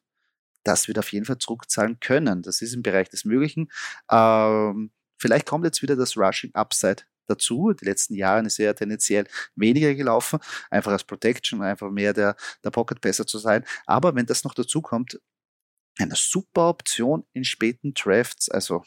[0.66, 2.42] das wird auf jeden Fall zurückzahlen können.
[2.42, 3.68] Das ist im Bereich des Möglichen.
[4.10, 7.72] Ähm, vielleicht kommt jetzt wieder das Rushing Upside dazu.
[7.72, 10.38] Die letzten Jahre ist er tendenziell weniger gelaufen,
[10.70, 13.64] einfach als Protection, einfach mehr der, der Pocket besser zu sein.
[13.86, 15.20] Aber wenn das noch dazu kommt,
[15.98, 18.84] eine super Option in späten Drafts, also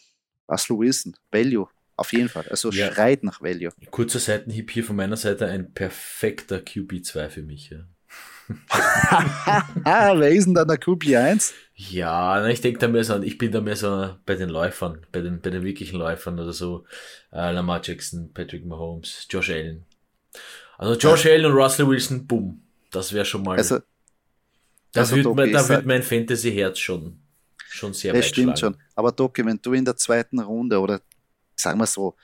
[0.48, 2.48] Russell Wilson, Value, auf jeden Fall.
[2.50, 2.92] Also ja.
[2.92, 3.72] schreit nach Value.
[3.92, 7.72] Kurzer Seitenhieb hier von meiner Seite, ein perfekter QB2 für mich.
[7.72, 7.86] Ja.
[9.84, 11.54] Wer ist denn dann der QB1?
[11.76, 15.22] Ja, ich denke da mehr so, ich bin da mehr so bei den Läufern, bei
[15.22, 16.86] den, bei den wirklichen Läufern oder so.
[17.32, 19.86] Äh, Lamar Jackson, Patrick Mahomes, Josh Allen.
[20.78, 21.34] Also Josh ja.
[21.34, 22.62] Allen und Russell Wilson, boom.
[22.92, 23.58] Das wäre schon mal.
[23.58, 23.80] Also,
[24.92, 27.20] da also wird, mein, da wird mein Fantasy-Herz schon,
[27.70, 28.76] schon sehr Das stimmt schon.
[28.96, 31.00] Aber Doki, wenn du in der zweiten Runde oder
[31.56, 32.16] sagen wir so,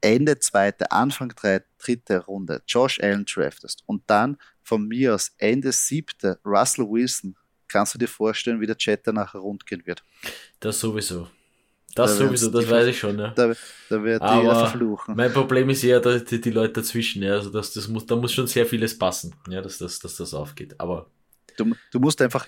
[0.00, 1.32] Ende zweite, Anfang
[1.78, 4.36] dritte Runde Josh Allen draftest und dann
[4.72, 7.36] von mir aus Ende siebte Russell Wilson,
[7.68, 10.02] kannst du dir vorstellen, wie der Chat nachher rund gehen wird?
[10.60, 11.28] Das sowieso.
[11.94, 13.32] Das da sowieso, das weiß ich schon, ja.
[13.36, 13.52] Da,
[13.90, 15.14] da wird die ja verfluchen.
[15.14, 17.34] Mein Problem ist eher die, die Leute dazwischen, ja.
[17.34, 20.32] Also das, das muss, da muss schon sehr vieles passen, ja, dass das, dass das
[20.32, 20.74] aufgeht.
[20.78, 21.10] Aber.
[21.58, 22.46] Du, du musst einfach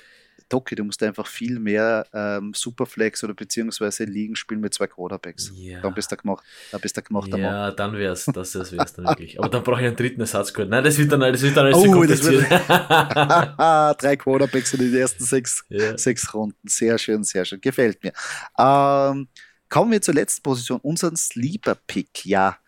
[0.48, 5.52] Doki, du musst einfach viel mehr ähm, Superflex oder beziehungsweise Ligen spielen mit zwei Quarterbacks.
[5.54, 5.80] Ja.
[5.80, 7.28] Dann bist du gemacht, dann bist du gemacht.
[7.28, 7.76] Ja, Mann.
[7.76, 9.38] dann wär's, das, das wär's dann wirklich.
[9.38, 10.68] Aber dann brauche ich einen dritten Ersatzquart.
[10.68, 12.42] Nein, das wird dann, das wird dann alles oh, zu kompliziert.
[12.50, 15.96] Drei Quarterbacks in den ersten sechs, ja.
[15.96, 16.68] sechs Runden.
[16.68, 17.61] Sehr schön, sehr schön.
[17.61, 18.12] Gefällt mir.
[18.59, 19.28] Ähm,
[19.68, 22.26] kommen wir zur letzten Position, unseren Sleeper-Pick.
[22.26, 22.59] Ja,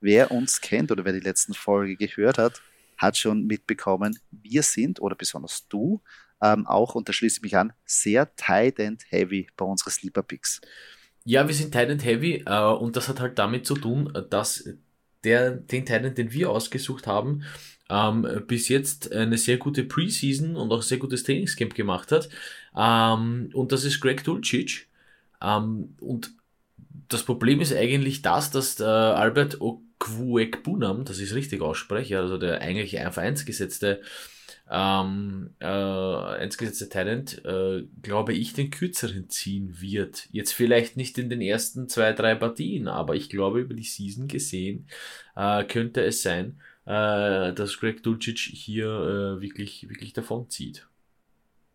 [0.00, 2.60] wer uns kennt oder wer die letzten Folge gehört hat,
[2.98, 6.00] hat schon mitbekommen, wir sind, oder besonders du,
[6.42, 10.22] ähm, auch, und da schließe ich mich an, sehr tight and heavy bei unseren Sleeper
[10.22, 10.60] Picks.
[11.24, 14.68] Ja, wir sind tight and heavy äh, und das hat halt damit zu tun, dass
[15.24, 17.44] der, den Titan, den wir ausgesucht haben,
[17.88, 22.28] ähm, bis jetzt eine sehr gute Preseason und auch ein sehr gutes Trainingscamp gemacht hat.
[22.76, 24.88] Ähm, und das ist Greg Dulcich.
[25.40, 26.32] Ähm, und
[27.08, 29.58] das Problem ist eigentlich das, dass äh, Albert
[29.98, 34.00] Kwuek Bunam, das ist richtig ausspreche, also der eigentlich auf 1 gesetzte
[34.70, 40.28] ähm, äh, eingesetzte Talent, äh, glaube ich, den kürzeren ziehen wird.
[40.32, 44.28] Jetzt vielleicht nicht in den ersten zwei, drei Partien, aber ich glaube, über die Season
[44.28, 44.86] gesehen
[45.36, 50.86] äh, könnte es sein, äh, dass Greg Dulcich hier äh, wirklich, wirklich davon zieht.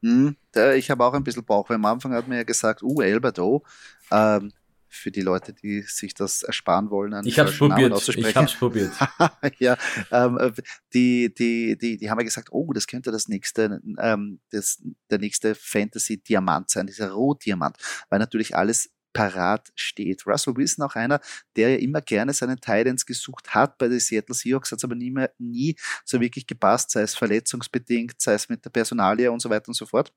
[0.01, 0.35] Hm,
[0.75, 3.63] ich habe auch ein bisschen Bauch, weil am Anfang hat man ja gesagt, uh, Elberto,
[4.11, 4.51] ähm,
[4.97, 8.07] für die Leute, die sich das ersparen wollen, einen ich hab's probiert.
[8.09, 8.91] Ich habe es probiert.
[9.59, 9.77] ja,
[10.11, 10.53] ähm,
[10.93, 15.19] die, die, die, die haben ja gesagt, oh, das könnte das nächste, ähm, das, der
[15.19, 17.77] nächste Fantasy-Diamant sein, dieser Rohdiamant,
[18.09, 20.27] weil natürlich alles parat steht.
[20.27, 21.19] Russell Wilson auch einer,
[21.55, 24.93] der ja immer gerne seinen Titans gesucht hat bei den Seattle Seahawks, hat es aber
[24.93, 29.41] nie, mehr, nie so wirklich gepasst, sei es verletzungsbedingt, sei es mit der Personalie und
[29.41, 30.13] so weiter und so fort.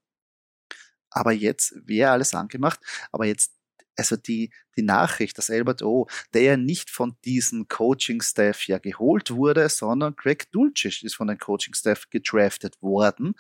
[1.11, 2.79] Aber jetzt wäre alles angemacht,
[3.11, 3.53] aber jetzt
[3.97, 9.31] also die, die Nachricht, dass Albert O., der ja nicht von diesem Coaching-Staff ja geholt
[9.31, 13.35] wurde, sondern Greg Dulcich ist von dem Coaching-Staff gedraftet worden,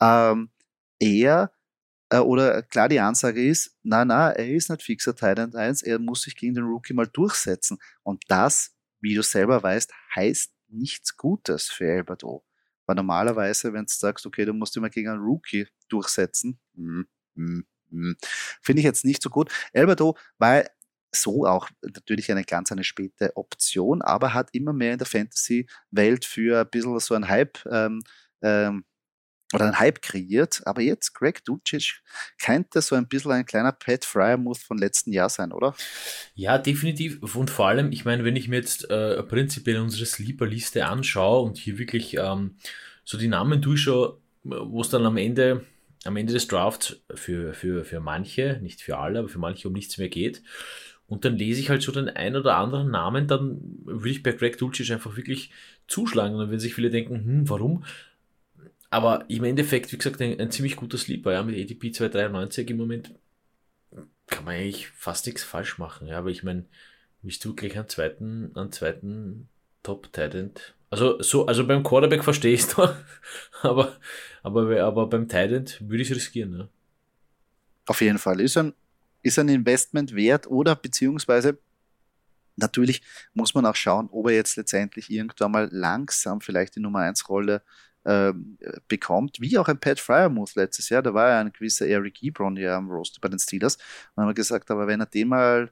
[0.00, 0.50] ähm,
[0.98, 1.52] er
[2.10, 5.98] äh, oder klar die Ansage ist, na na, er ist nicht fixer Titan 1, er
[5.98, 7.78] muss sich gegen den Rookie mal durchsetzen.
[8.02, 12.44] Und das, wie du selber weißt, heißt nichts Gutes für Albert O.
[12.86, 17.02] Weil normalerweise, wenn du sagst, okay, du musst immer gegen einen Rookie durchsetzen, mm,
[17.34, 17.64] mm,
[18.62, 19.50] finde ich jetzt nicht so gut.
[19.74, 20.64] Alberto war
[21.12, 26.24] so auch natürlich eine ganz eine späte Option, aber hat immer mehr in der Fantasy-Welt
[26.24, 28.02] für ein bisschen so ein Hype ähm,
[28.42, 28.84] ähm,
[29.52, 30.62] oder ein Hype kreiert.
[30.64, 32.00] Aber jetzt, Greg Dulcich,
[32.40, 35.74] könnte so ein bisschen ein kleiner Pat Fryermuth von letzten Jahr sein, oder?
[36.34, 37.20] Ja, definitiv.
[37.34, 41.58] Und vor allem, ich meine, wenn ich mir jetzt äh, prinzipiell unsere Sleeper-Liste anschaue und
[41.58, 42.56] hier wirklich ähm,
[43.04, 45.66] so die Namen durchschaue, wo es dann am Ende,
[46.04, 49.74] am Ende des Drafts für, für, für manche, nicht für alle, aber für manche um
[49.74, 50.42] nichts mehr geht.
[51.06, 54.32] Und dann lese ich halt so den ein oder anderen Namen, dann würde ich bei
[54.32, 55.50] Greg Dulcich einfach wirklich
[55.88, 56.34] zuschlagen.
[56.34, 57.84] Und dann werden sich viele denken, hm, warum?
[58.90, 62.76] Aber im Endeffekt, wie gesagt, ein, ein ziemlich guter Sleeper, ja, mit ADP 293 im
[62.76, 63.12] Moment
[64.26, 66.64] kann man eigentlich fast nichts falsch machen, ja, aber ich meine,
[67.22, 69.48] willst du gleich einen zweiten, einen zweiten
[69.82, 72.82] Top Tight Also, so, also beim Quarterback verstehst du,
[73.62, 73.96] aber,
[74.42, 76.68] aber, aber beim Tight würde ich es riskieren, ja.
[77.86, 78.40] Auf jeden Fall.
[78.40, 78.74] Ist ein,
[79.22, 81.58] ist ein Investment wert oder beziehungsweise
[82.56, 83.02] natürlich
[83.34, 87.28] muss man auch schauen, ob er jetzt letztendlich irgendwann mal langsam vielleicht die Nummer 1
[87.28, 87.62] Rolle
[88.04, 92.22] ähm, bekommt, wie auch ein Pat Fryermuth letztes Jahr, da war ja ein gewisser Eric
[92.22, 93.76] Ebron ja am Roster bei den Steelers
[94.14, 95.70] und haben wir gesagt, aber wenn er den mal,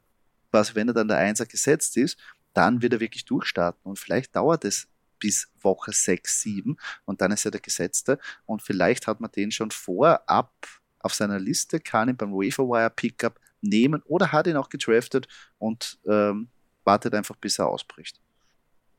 [0.50, 2.18] quasi wenn er dann der Einser gesetzt ist,
[2.52, 7.32] dann wird er wirklich durchstarten und vielleicht dauert es bis Woche 6, 7 und dann
[7.32, 10.52] ist er der Gesetzte und vielleicht hat man den schon vorab
[11.00, 15.28] auf seiner Liste, kann ihn beim Waferwire Pickup nehmen oder hat ihn auch gedraftet
[15.58, 16.48] und ähm,
[16.84, 18.20] wartet einfach, bis er ausbricht.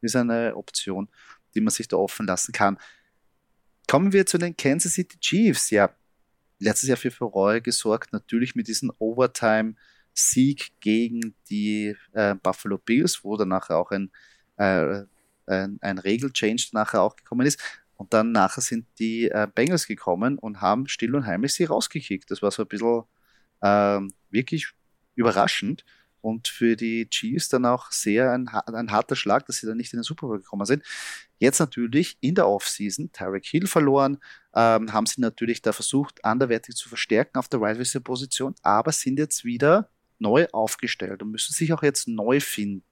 [0.01, 1.09] Ist eine Option,
[1.53, 2.77] die man sich da offen lassen kann.
[3.87, 5.71] Kommen wir zu den Kansas City Chiefs.
[5.71, 5.93] Ja,
[6.59, 13.35] letztes Jahr für Furore gesorgt, natürlich mit diesem Overtime-Sieg gegen die äh, Buffalo Bills, wo
[13.35, 14.11] dann nachher auch ein,
[14.57, 15.03] äh,
[15.49, 17.59] ein, ein Regel-Change nachher auch gekommen ist.
[17.95, 22.31] Und dann nachher sind die äh, Bengals gekommen und haben still und heimlich sie rausgekickt.
[22.31, 23.03] Das war so ein bisschen
[23.61, 24.71] ähm, wirklich
[25.15, 25.83] überraschend
[26.21, 29.93] und für die Chiefs dann auch sehr ein, ein harter Schlag, dass sie dann nicht
[29.93, 30.83] in den Super Bowl gekommen sind.
[31.37, 34.17] Jetzt natürlich in der Offseason Tyreek Hill verloren,
[34.53, 38.91] ähm, haben sie natürlich da versucht, anderwertig zu verstärken auf der Wide Receiver Position, aber
[38.91, 42.83] sind jetzt wieder neu aufgestellt und müssen sich auch jetzt neu finden.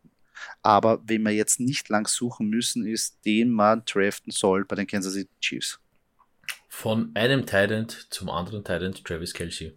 [0.61, 4.87] Aber wen wir jetzt nicht lang suchen müssen, ist den man draften soll bei den
[4.87, 5.79] Kansas City Chiefs.
[6.67, 9.73] Von einem Tident zum anderen Tident, Travis Kelsey.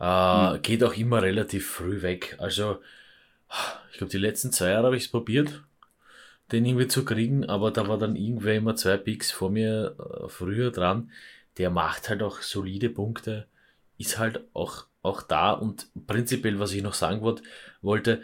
[0.00, 0.62] Äh, mhm.
[0.62, 2.36] Geht auch immer relativ früh weg.
[2.38, 2.80] Also,
[3.90, 5.62] ich glaube, die letzten zwei Jahre habe ich es probiert,
[6.50, 10.28] den irgendwie zu kriegen, aber da war dann irgendwer immer zwei Picks vor mir äh,
[10.28, 11.10] früher dran.
[11.58, 13.46] Der macht halt auch solide Punkte,
[13.98, 17.42] ist halt auch, auch da und prinzipiell, was ich noch sagen wollt,
[17.82, 18.22] wollte,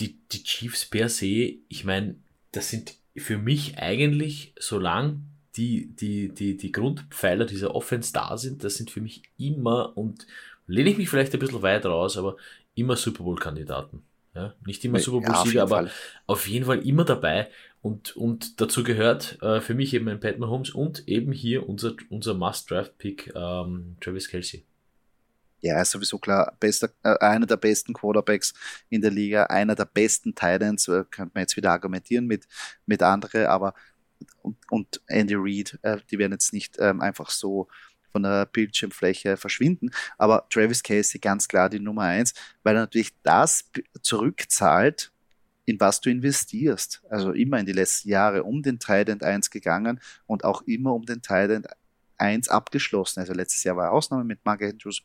[0.00, 2.16] die, die Chiefs per se, ich meine,
[2.52, 5.20] das sind für mich eigentlich, solange
[5.56, 10.26] die, die, die, die Grundpfeiler dieser Offense da sind, das sind für mich immer und
[10.66, 12.36] lehne ich mich vielleicht ein bisschen weit raus, aber
[12.74, 14.02] immer Super Bowl-Kandidaten.
[14.34, 15.90] Ja, nicht immer Super Bowl-Sieger, ja, aber Fall.
[16.26, 17.48] auf jeden Fall immer dabei.
[17.80, 21.94] Und, und dazu gehört äh, für mich eben ein Pat Mahomes und eben hier unser,
[22.10, 24.64] unser Must-Draft-Pick ähm, Travis Kelsey.
[25.60, 28.54] Ja, ist sowieso klar, bester, äh, einer der besten Quarterbacks
[28.88, 32.46] in der Liga, einer der besten Titans, äh, könnte man jetzt wieder argumentieren mit,
[32.86, 33.74] mit andere, aber
[34.42, 37.68] und, und Andy Reid, äh, die werden jetzt nicht ähm, einfach so
[38.10, 39.90] von der Bildschirmfläche verschwinden.
[40.16, 43.70] Aber Travis Casey ganz klar die Nummer eins, weil er natürlich das
[44.02, 45.12] zurückzahlt
[45.66, 47.02] in was du investierst.
[47.10, 51.04] Also immer in die letzten Jahre um den Trident 1 gegangen und auch immer um
[51.04, 51.66] den Trident
[52.16, 53.20] 1 abgeschlossen.
[53.20, 55.02] Also letztes Jahr war Ausnahme mit Mark Andrews,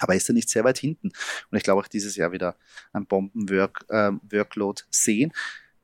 [0.00, 1.08] aber ist er nicht sehr weit hinten.
[1.50, 2.56] Und ich glaube auch dieses Jahr wieder
[2.92, 5.32] ein Bomben-Workload ähm, sehen.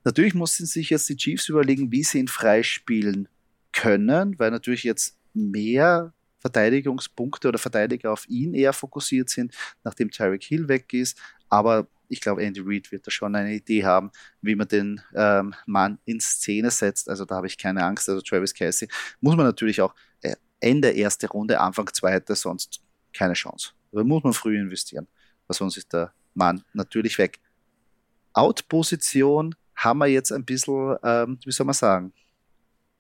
[0.05, 3.29] Natürlich mussten sich jetzt die Chiefs überlegen, wie sie ihn freispielen
[3.73, 10.43] können, weil natürlich jetzt mehr Verteidigungspunkte oder Verteidiger auf ihn eher fokussiert sind, nachdem Tyreek
[10.43, 11.19] Hill weg ist.
[11.49, 14.11] Aber ich glaube, Andy Reid wird da schon eine Idee haben,
[14.43, 17.09] wie man den ähm, Mann in Szene setzt.
[17.09, 18.09] Also da habe ich keine Angst.
[18.09, 18.89] Also Travis Casey
[19.21, 22.81] muss man natürlich auch äh, Ende erste Runde, Anfang zweite, sonst
[23.13, 23.73] keine Chance.
[23.93, 25.07] Da muss man früh investieren,
[25.47, 27.41] weil sonst ist der Mann natürlich weg.
[28.33, 32.13] Out-Position haben wir jetzt ein bisschen, ähm, wie soll man sagen,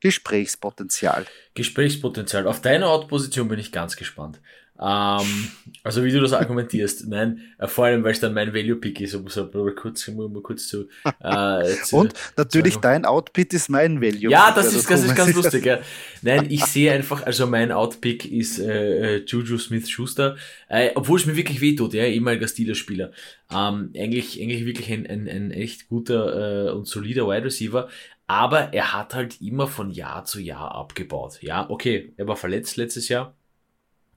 [0.00, 1.26] Gesprächspotenzial.
[1.54, 2.46] Gesprächspotenzial.
[2.46, 4.40] Auf deine Out-Position bin ich ganz gespannt.
[4.80, 5.48] Ähm,
[5.84, 9.14] also wie du das argumentierst, nein, äh, vor allem weil es dann mein Value-Pick ist,
[9.14, 10.88] um so mal kurz, mal kurz zu,
[11.22, 14.30] äh, zu Und natürlich zu dein Outpick ist mein Value.
[14.30, 15.66] Ja, das also ist, das ist ganz lustig.
[15.66, 15.80] Ja.
[16.22, 20.36] Nein, ich sehe einfach, also mein Outpick ist äh, äh, Juju Smith-Schuster,
[20.68, 23.12] äh, obwohl es mir wirklich wehtut, ja, ehemaliger Steelers-Spieler.
[23.52, 27.88] Ähm, eigentlich, eigentlich wirklich ein, ein, ein echt guter äh, und solider Wide Receiver,
[28.26, 31.38] aber er hat halt immer von Jahr zu Jahr abgebaut.
[31.42, 33.34] Ja, okay, er war verletzt letztes Jahr,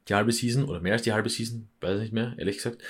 [0.07, 2.81] die halbe Season oder mehr als die halbe Season, weiß nicht mehr, ehrlich gesagt.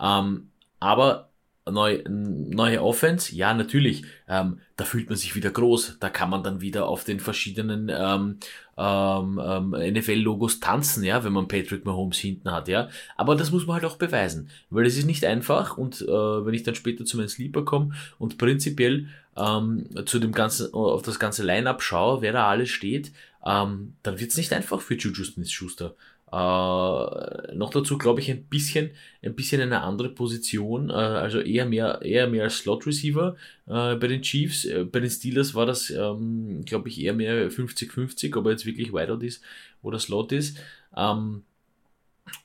[0.00, 0.50] Ähm,
[0.80, 1.30] aber
[1.70, 5.98] neu, neue Offense, ja, natürlich, ähm, da fühlt man sich wieder groß.
[5.98, 8.38] Da kann man dann wieder auf den verschiedenen ähm,
[8.76, 12.88] ähm, ähm NFL-Logos tanzen, ja, wenn man Patrick Mahomes hinten hat, ja.
[13.16, 16.54] Aber das muss man halt auch beweisen, weil es ist nicht einfach und äh, wenn
[16.54, 21.18] ich dann später zu meinem Sleeper komme und prinzipiell ähm, zu dem ganzen, auf das
[21.18, 23.12] ganze Line-Up schaue, wer da alles steht,
[23.46, 25.94] ähm, dann wird es nicht einfach für Juju Smith-Schuster.
[26.34, 28.90] Äh, noch dazu glaube ich ein bisschen,
[29.22, 34.08] ein bisschen eine andere Position, äh, also eher mehr, eher mehr Slot Receiver äh, bei
[34.08, 34.64] den Chiefs.
[34.64, 38.66] Äh, bei den Steelers war das, ähm, glaube ich, eher mehr 50-50, ob er jetzt
[38.66, 39.44] wirklich Wideout ist
[39.82, 40.58] oder Slot ist.
[40.96, 41.44] Ähm,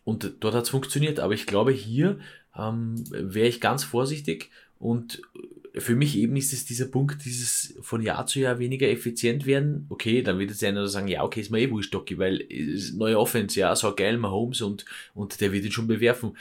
[0.04, 2.20] und dort hat es funktioniert, aber ich glaube, hier
[2.56, 5.20] ähm, wäre ich ganz vorsichtig und
[5.80, 9.86] für mich eben ist es dieser Punkt, dieses von Jahr zu Jahr weniger effizient werden.
[9.90, 12.48] Okay, dann wird jetzt einer sagen, ja, okay, ist mir eh wurscht, Doki, weil
[12.94, 16.38] neue Offense, ja, so geil, Mahomes und, und der wird ihn schon bewerfen.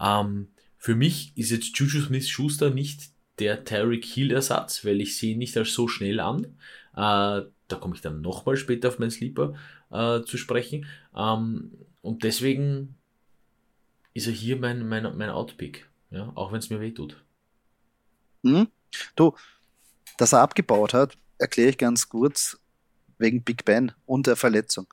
[0.00, 0.48] Ähm,
[0.78, 5.56] für mich ist jetzt Juju Smith-Schuster nicht der Tyreek Hill-Ersatz, weil ich sehe ihn nicht
[5.56, 6.44] als so schnell an.
[6.94, 9.54] Äh, da komme ich dann nochmal später auf meinen Sleeper
[9.90, 10.86] äh, zu sprechen.
[11.14, 11.72] Ähm,
[12.02, 12.94] und deswegen
[14.14, 17.22] ist er hier mein, mein, mein Outpick, ja, auch wenn es mir weh tut.
[19.16, 19.34] Du,
[20.18, 22.58] dass er abgebaut hat, erkläre ich ganz kurz
[23.18, 24.86] wegen Big Ben und der Verletzung.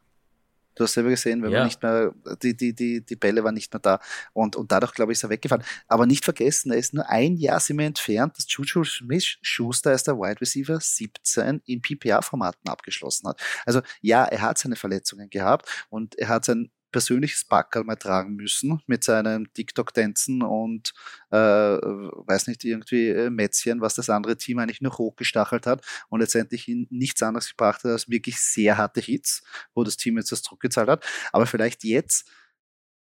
[0.78, 1.60] Du hast selber gesehen, wenn ja.
[1.60, 4.00] man nicht mehr, die, die, die, die Bälle waren nicht mehr da.
[4.34, 5.64] Und, und dadurch, glaube ich, ist er weggefahren.
[5.88, 10.04] Aber nicht vergessen, er ist nur ein Jahr sind wir entfernt, dass Juju Smith-Schuster als
[10.04, 13.42] der Wide Receiver 17 in PPA-Formaten abgeschlossen hat.
[13.66, 18.38] Also ja, er hat seine Verletzungen gehabt und er hat sein persönliches Backerl mal tragen
[18.38, 20.96] müssen mit seinen TikTok-Tänzen und
[21.30, 26.22] äh, weiß nicht, irgendwie äh, Mätzchen, was das andere Team eigentlich noch hochgestachelt hat und
[26.22, 29.44] letztendlich nichts anderes gebracht hat als wirklich sehr harte Hits,
[29.76, 31.06] wo das Team jetzt das zurückgezahlt hat.
[31.32, 32.28] Aber vielleicht jetzt,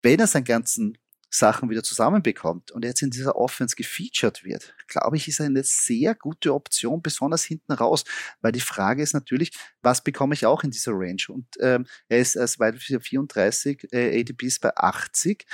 [0.02, 0.98] wenn er seinen ganzen
[1.34, 6.14] Sachen wieder zusammenbekommt und jetzt in dieser Offense gefeatured wird, glaube ich, ist eine sehr
[6.14, 8.04] gute Option, besonders hinten raus,
[8.40, 9.50] weil die Frage ist natürlich,
[9.82, 11.22] was bekomme ich auch in dieser Range?
[11.28, 15.44] Und ähm, er ist als Wide 34, äh, ADPs bei 80.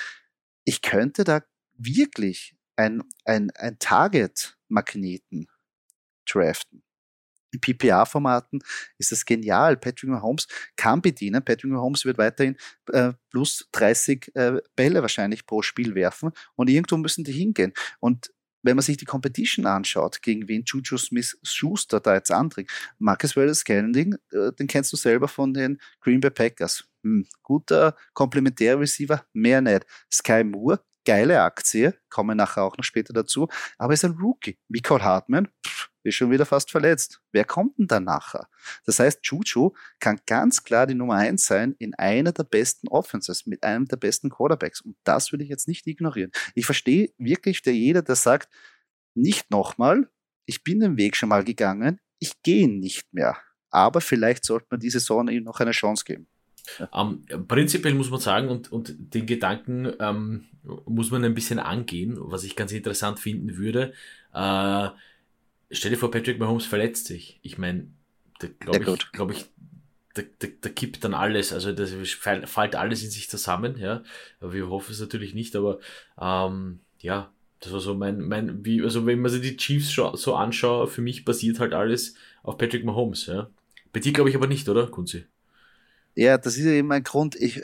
[0.64, 1.42] Ich könnte da
[1.78, 5.48] wirklich ein, ein, ein Target-Magneten
[6.26, 6.82] draften
[7.58, 8.60] PPA-Formaten
[8.98, 9.76] ist das genial.
[9.76, 11.44] Patrick Mahomes kann bedienen.
[11.44, 12.56] Patrick Mahomes wird weiterhin
[12.92, 17.72] äh, plus 30 äh, Bälle wahrscheinlich pro Spiel werfen und irgendwo müssen die hingehen.
[18.00, 18.30] Und
[18.62, 23.36] wenn man sich die Competition anschaut, gegen wen Juju Smith Schuster da jetzt antritt, Marcus
[23.36, 26.84] Wallace Scanning, äh, den kennst du selber von den Green Bay Packers.
[27.02, 29.86] Hm, guter Komplementär-Receiver, mehr nicht.
[30.12, 34.58] Sky Moore, geile Aktie, kommen nachher auch noch später dazu, aber ist ein Rookie.
[34.68, 37.20] Michael Hartman pff, ist schon wieder fast verletzt.
[37.32, 38.48] Wer kommt denn da nachher?
[38.84, 43.46] Das heißt, Juju kann ganz klar die Nummer eins sein in einer der besten Offenses,
[43.46, 44.80] mit einem der besten Quarterbacks.
[44.80, 46.30] Und das würde ich jetzt nicht ignorieren.
[46.54, 48.48] Ich verstehe wirklich der jeder, der sagt,
[49.14, 50.08] nicht nochmal,
[50.46, 53.36] ich bin den Weg schon mal gegangen, ich gehe nicht mehr.
[53.70, 56.26] Aber vielleicht sollte man diese Saison ihm noch eine Chance geben.
[56.92, 62.16] Ähm, prinzipiell muss man sagen, und, und den Gedanken ähm, muss man ein bisschen angehen,
[62.18, 63.92] was ich ganz interessant finden würde.
[64.34, 64.88] Äh,
[65.70, 67.38] stell dir vor, Patrick Mahomes verletzt sich.
[67.42, 67.88] Ich meine,
[68.40, 69.46] da glaube ich, glaube ich,
[70.14, 74.02] da, da, da kippt dann alles, also das fällt alles in sich zusammen, ja.
[74.40, 75.78] Wir hoffen es natürlich nicht, aber
[76.20, 80.34] ähm, ja, Das war so mein, mein, wie, also wenn man sich die Chiefs so
[80.34, 83.50] anschaut, für mich basiert halt alles auf Patrick Mahomes, ja.
[83.92, 85.26] Bei dir glaube ich aber nicht, oder, Kunzi?
[86.14, 87.36] Ja, das ist ja eben ein Grund.
[87.36, 87.60] Ich,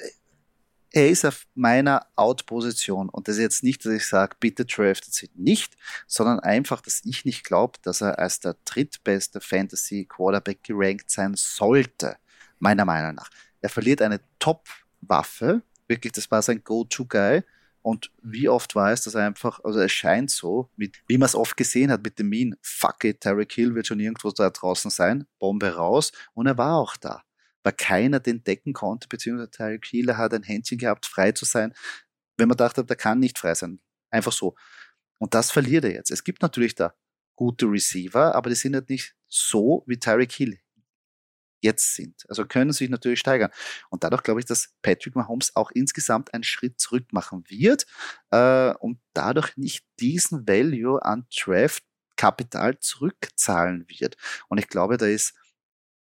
[0.93, 5.13] er ist auf meiner Out-Position und das ist jetzt nicht, dass ich sage, bitte draftet
[5.15, 10.63] sie nicht, sondern einfach, dass ich nicht glaube, dass er als der drittbeste Fantasy Quarterback
[10.63, 12.17] gerankt sein sollte,
[12.59, 13.31] meiner Meinung nach.
[13.61, 17.43] Er verliert eine Top-Waffe, wirklich, das war sein Go-To-Guy.
[17.83, 21.27] Und wie oft war es, dass er einfach, also es scheint so, mit, wie man
[21.27, 24.51] es oft gesehen hat mit dem Mean, fuck it, Terry Hill wird schon irgendwo da
[24.51, 26.11] draußen sein, Bombe raus.
[26.35, 27.23] Und er war auch da
[27.67, 31.75] weil keiner den decken konnte, beziehungsweise Tyreek Hill hat ein Händchen gehabt, frei zu sein,
[32.37, 33.81] wenn man dachte, der kann nicht frei sein.
[34.09, 34.55] Einfach so.
[35.19, 36.13] Und das verliert er jetzt.
[36.13, 36.95] Es gibt natürlich da
[37.35, 40.61] gute Receiver, aber die sind halt nicht so, wie Tyreek Hill
[41.61, 42.25] jetzt sind.
[42.29, 43.51] Also können sich natürlich steigern.
[43.91, 47.85] Und dadurch glaube ich, dass Patrick Mahomes auch insgesamt einen Schritt zurück machen wird
[48.31, 51.83] äh, und dadurch nicht diesen Value an Draft
[52.15, 54.17] Kapital zurückzahlen wird.
[54.47, 55.35] Und ich glaube, da ist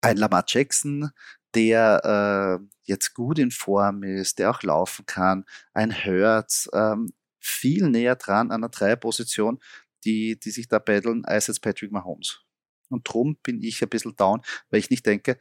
[0.01, 1.11] ein Lamar Jackson,
[1.55, 7.89] der äh, jetzt gut in Form ist, der auch laufen kann, ein Hurts, ähm, viel
[7.89, 9.59] näher dran an der Dreierposition,
[10.03, 12.41] die, die sich da battlen, als jetzt Patrick Mahomes.
[12.89, 15.37] Und drum bin ich ein bisschen down, weil ich nicht denke,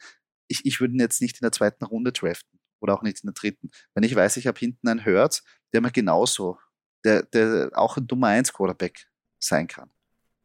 [0.49, 3.29] ich, ich würde ihn jetzt nicht in der zweiten Runde draften oder auch nicht in
[3.29, 3.71] der dritten.
[3.95, 6.59] Wenn ich weiß, ich habe hinten einen Hurts, der mir genauso,
[7.05, 9.91] der, der auch ein Nummer 1 Quarterback sein kann.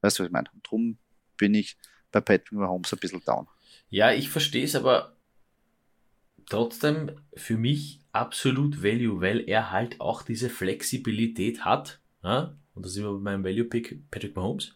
[0.02, 0.50] Weißt du, was ich meine?
[0.54, 0.98] Und drum
[1.38, 1.78] bin ich
[2.12, 3.48] bei Patrick Mahomes ein bisschen down.
[3.90, 5.18] Ja, ich verstehe es, aber
[6.52, 12.00] trotzdem für mich absolut Value, weil er halt auch diese Flexibilität hat.
[12.24, 12.56] Ja?
[12.76, 14.76] Und das ist immer mein Value-Pick, Patrick Mahomes.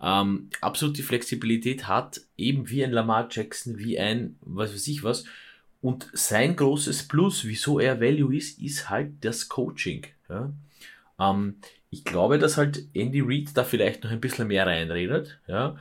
[0.00, 5.04] Ähm, absolut die Flexibilität hat, eben wie ein Lamar Jackson, wie ein, was weiß ich
[5.04, 5.24] was.
[5.80, 10.06] Und sein großes Plus, wieso er Value ist, ist halt das Coaching.
[10.28, 10.52] Ja?
[11.20, 11.56] Ähm,
[11.90, 15.38] ich glaube, dass halt Andy Reid da vielleicht noch ein bisschen mehr reinredet.
[15.46, 15.76] Ja?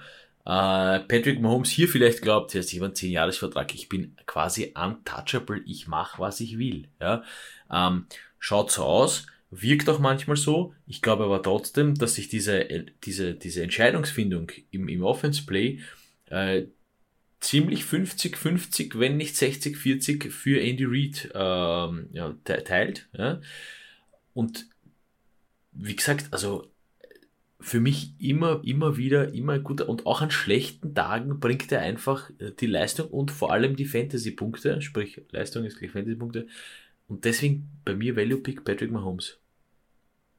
[0.45, 5.61] Äh, Patrick Mahomes hier vielleicht glaubt, ja, ich habe einen 10-Jahres-Vertrag, ich bin quasi untouchable,
[5.65, 6.87] ich mache, was ich will.
[6.99, 7.23] Ja?
[7.71, 8.07] Ähm,
[8.39, 10.73] schaut so aus, wirkt auch manchmal so.
[10.87, 15.79] Ich glaube aber trotzdem, dass sich diese, diese, diese Entscheidungsfindung im, im Offense-Play
[16.27, 16.63] äh,
[17.39, 23.09] ziemlich 50-50, wenn nicht 60-40 für Andy Reid ähm, ja, teilt.
[23.13, 23.41] Ja?
[24.33, 24.67] Und
[25.73, 26.70] wie gesagt, also
[27.61, 32.29] für mich immer, immer wieder, immer gut und auch an schlechten Tagen bringt er einfach
[32.39, 36.47] äh, die Leistung und vor allem die Fantasy-Punkte, sprich Leistung ist gleich Fantasy-Punkte
[37.07, 39.37] und deswegen bei mir Value Pick Patrick Mahomes.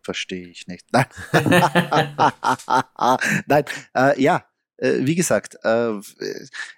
[0.02, 0.84] Verstehe ich nicht.
[0.92, 1.06] Nein,
[3.46, 4.44] Nein äh, ja,
[4.82, 5.92] äh, wie gesagt, äh,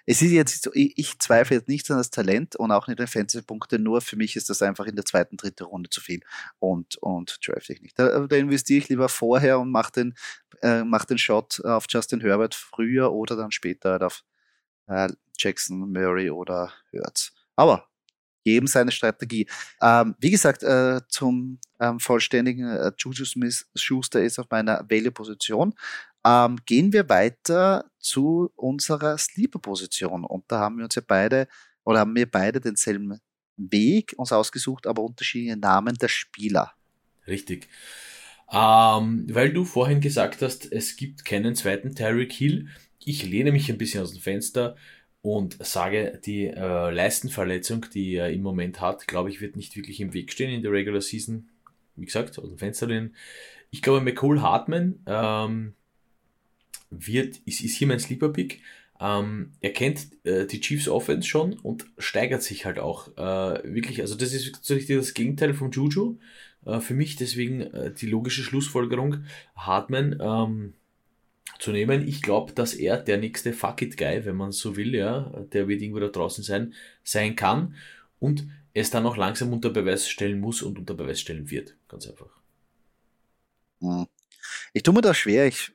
[0.05, 2.99] es ist jetzt so, ich, ich, zweifle jetzt nicht an das Talent und auch nicht
[2.99, 6.21] an Fantasy-Punkte, nur für mich ist das einfach in der zweiten, dritten Runde zu viel
[6.59, 7.97] und, und draft ich nicht.
[7.97, 10.13] Da, da investiere ich lieber vorher und mache den,
[10.61, 14.23] äh, mach den Shot auf Justin Herbert früher oder dann später halt auf
[14.87, 17.33] äh, Jackson, Murray oder Hurts.
[17.55, 17.87] Aber
[18.43, 19.47] jedem seine Strategie.
[19.81, 25.73] Ähm, wie gesagt, äh, zum ähm, vollständigen äh, Juju Smith Schuster ist auf meiner Value-Position.
[26.25, 30.23] Ähm, gehen wir weiter zu unserer Sleeper-Position.
[30.23, 31.47] Und da haben wir uns ja beide,
[31.83, 33.19] oder haben wir beide denselben
[33.57, 36.73] Weg uns ausgesucht, aber unterschiedliche Namen der Spieler.
[37.27, 37.67] Richtig.
[38.51, 42.69] Ähm, weil du vorhin gesagt hast, es gibt keinen zweiten Tyreek Hill.
[43.03, 44.75] Ich lehne mich ein bisschen aus dem Fenster
[45.21, 49.99] und sage, die äh, Leistenverletzung, die er im Moment hat, glaube ich, wird nicht wirklich
[49.99, 51.49] im Weg stehen in der Regular Season.
[51.95, 53.15] Wie gesagt, aus dem Fenster lehnen.
[53.71, 55.73] Ich glaube, McCall Hartman ähm,
[56.89, 58.61] wird, ist, ist hier mein Sleeper Pick.
[58.99, 64.01] Ähm, er kennt äh, die Chiefs Offense schon und steigert sich halt auch äh, wirklich.
[64.01, 66.17] Also das ist so richtig das Gegenteil von Juju.
[66.65, 70.73] Äh, für mich deswegen äh, die logische Schlussfolgerung, Hartman ähm,
[71.59, 72.07] zu nehmen.
[72.07, 75.67] Ich glaube, dass er der nächste Fuck It Guy, wenn man so will, ja, der
[75.67, 77.75] wird irgendwo da draußen sein, sein kann
[78.19, 81.75] und es dann auch langsam unter Beweis stellen muss und unter Beweis stellen wird.
[81.87, 82.29] Ganz einfach.
[83.81, 84.07] Hm.
[84.73, 85.47] Ich tue mir da schwer.
[85.47, 85.71] Ich,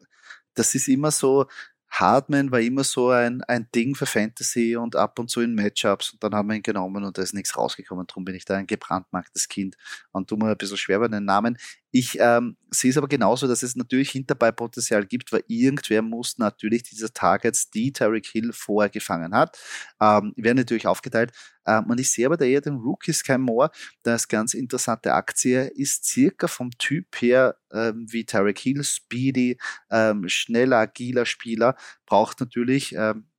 [0.54, 1.46] das ist immer so,
[1.90, 6.12] Hardman war immer so ein, ein Ding für Fantasy und ab und zu in Matchups
[6.12, 8.06] und dann haben wir ihn genommen und da ist nichts rausgekommen.
[8.06, 9.77] Darum bin ich da ein gebrandmarktes Kind
[10.12, 11.58] und tu mir ein bisschen schwer bei den Namen.
[11.92, 16.84] Ich ähm, sehe es aber genauso, dass es natürlich Hinterbeipotenzial gibt, weil irgendwer muss natürlich
[16.84, 19.58] diese Targets, die Tyreek Hill vorher gefangen hat,
[20.00, 21.32] ähm, werden natürlich aufgeteilt.
[21.66, 23.70] Ähm, und ich sehe aber da eher den Rookie Sky Moore,
[24.02, 29.58] das ganz interessante Aktie ist circa vom Typ her ähm, wie Tyreek Hill, speedy,
[29.90, 31.76] ähm, schneller, agiler Spieler,
[32.06, 33.29] braucht natürlich ähm,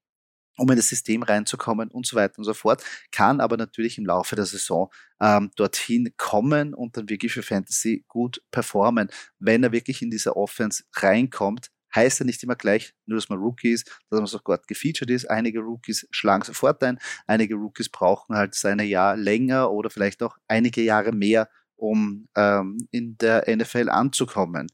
[0.62, 4.05] um in das System reinzukommen und so weiter und so fort, kann aber natürlich im
[4.05, 9.09] Laufe der Saison ähm, dorthin kommen und dann wirklich für Fantasy gut performen.
[9.39, 13.39] Wenn er wirklich in diese Offense reinkommt, heißt ja nicht immer gleich, nur dass man
[13.39, 15.30] Rookie ist, dass man sofort gefeatured ist.
[15.30, 20.38] Einige Rookies schlagen sofort ein, einige Rookies brauchen halt seine Jahr länger oder vielleicht auch
[20.47, 24.68] einige Jahre mehr, um ähm, in der NFL anzukommen.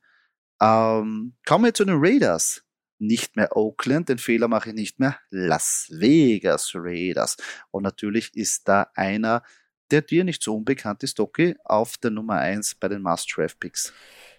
[0.61, 2.66] Ähm, kommen wir zu den Raiders.
[2.99, 5.17] Nicht mehr Oakland, den Fehler mache ich nicht mehr.
[5.29, 7.37] Las Vegas Raiders.
[7.71, 9.43] Und natürlich ist da einer,
[9.91, 13.93] der dir nicht so unbekannt ist, Doki, auf der Nummer 1 bei den Must-Draft-Picks.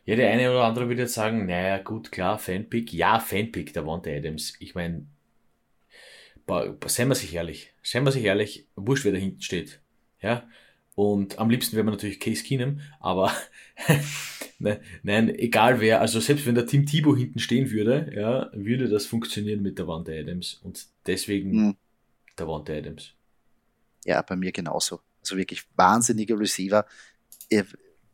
[0.05, 2.93] Ja, der eine oder andere würde jetzt sagen, naja, gut, klar, Fanpick.
[2.93, 4.55] Ja, Fanpick, der Wante Adams.
[4.59, 5.07] Ich meine,
[6.87, 9.81] seien wir sich ehrlich, seien wir sich ehrlich, wurscht, wer da hinten steht.
[10.21, 10.49] Ja,
[10.99, 13.33] und am liebsten wäre man natürlich Case Keenum, aber
[14.59, 18.89] ne, nein, egal wer, also selbst wenn der Team Thibaut hinten stehen würde, ja, würde
[18.89, 20.55] das funktionieren mit der Wante Adams.
[20.55, 21.77] Und deswegen hm.
[22.37, 23.15] der Wante Adams.
[24.07, 24.99] Ja, bei mir genauso.
[25.21, 26.85] Also wirklich wahnsinniger Receiver.
[27.49, 27.65] Er,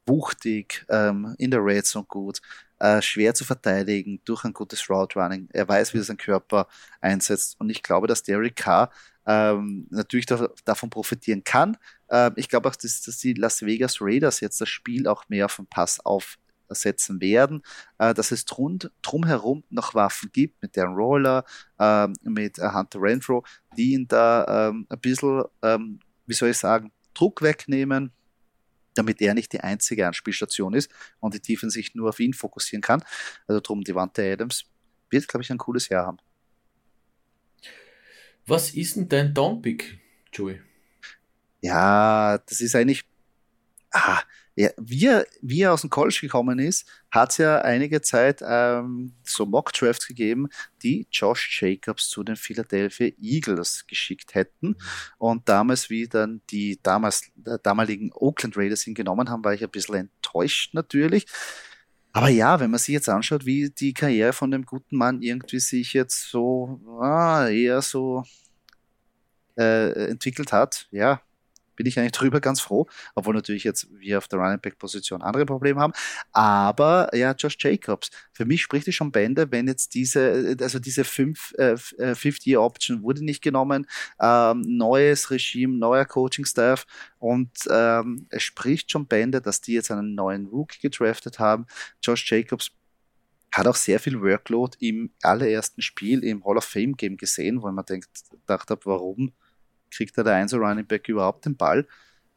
[0.05, 2.43] wuchtig, ähm, in der Red Zone gut,
[2.85, 5.49] äh, schwer zu verteidigen durch ein gutes Route Running.
[5.55, 6.69] Er weiß, wie er seinen Körper
[7.01, 7.59] einsetzt.
[7.59, 8.91] Und ich glaube, dass Derek Carr
[9.27, 11.79] ähm, natürlich da, davon profitieren kann.
[12.11, 15.47] Ähm, ich glaube auch, dass, dass, die Las Vegas Raiders jetzt das Spiel auch mehr
[15.47, 17.63] auf den Pass aufsetzen werden,
[17.97, 21.45] äh, dass es drum, drumherum noch Waffen gibt, mit deren Roller,
[21.79, 23.45] äh, mit äh, Hunter Renfro,
[23.79, 28.13] die ihn da ähm, ein bisschen, ähm, wie soll ich sagen, Druck wegnehmen,
[28.95, 30.91] damit er nicht die einzige Anspielstation ist
[31.21, 33.03] und die Tiefen sich nur auf ihn fokussieren kann.
[33.47, 34.65] Also drum, Devante Adams
[35.11, 36.19] wird, glaube ich, ein cooles Jahr haben.
[38.47, 39.99] Was ist denn dein Downpick,
[40.33, 40.61] Joey?
[41.63, 43.05] Ja, das ist eigentlich.
[43.91, 44.23] Ah,
[44.57, 48.41] ja, wie, er, wie er aus dem College gekommen ist, hat es ja einige Zeit
[48.47, 50.49] ähm, so Mock-Drafts gegeben,
[50.83, 54.77] die Josh Jacobs zu den Philadelphia Eagles geschickt hätten.
[55.19, 59.65] Und damals, wie dann die damals, äh, damaligen Oakland Raiders ihn genommen haben, war ich
[59.65, 61.27] ein bisschen enttäuscht natürlich.
[62.13, 65.59] Aber ja, wenn man sich jetzt anschaut, wie die Karriere von dem guten Mann irgendwie
[65.59, 68.23] sich jetzt so ah, eher so
[69.59, 71.21] äh, entwickelt hat, ja,
[71.77, 75.23] bin ich eigentlich drüber ganz froh, obwohl natürlich jetzt wir auf der Running Back Position
[75.23, 75.93] andere Probleme haben.
[76.33, 81.05] Aber ja, Josh Jacobs, für mich spricht es schon Bände, wenn jetzt diese, also diese
[81.05, 83.87] fünf, äh, 50 äh, Option wurde nicht genommen,
[84.21, 86.87] ähm, neues Regime, neuer Coaching Staff
[87.19, 91.67] und ähm, es spricht schon Bände, dass die jetzt einen neuen Rookie gedraftet haben.
[92.03, 92.71] Josh Jacobs
[93.55, 97.71] hat auch sehr viel Workload im allerersten Spiel im Hall of Fame Game gesehen, wo
[97.71, 98.09] man denkt,
[98.47, 99.33] dachte habe, warum
[99.97, 101.87] kriegt er der Einser Running Back überhaupt den Ball.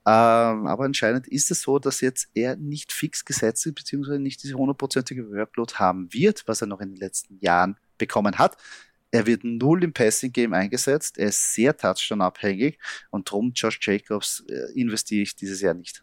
[0.08, 4.42] Ähm, aber anscheinend ist es so, dass jetzt er nicht fix gesetzt ist, beziehungsweise nicht
[4.42, 8.56] diese hundertprozentige Workload haben wird, was er noch in den letzten Jahren bekommen hat.
[9.12, 11.18] Er wird null im Passing Game eingesetzt.
[11.18, 12.78] Er ist sehr Touchdown-abhängig
[13.10, 16.02] und darum Josh Jacobs äh, investiere ich dieses Jahr nicht.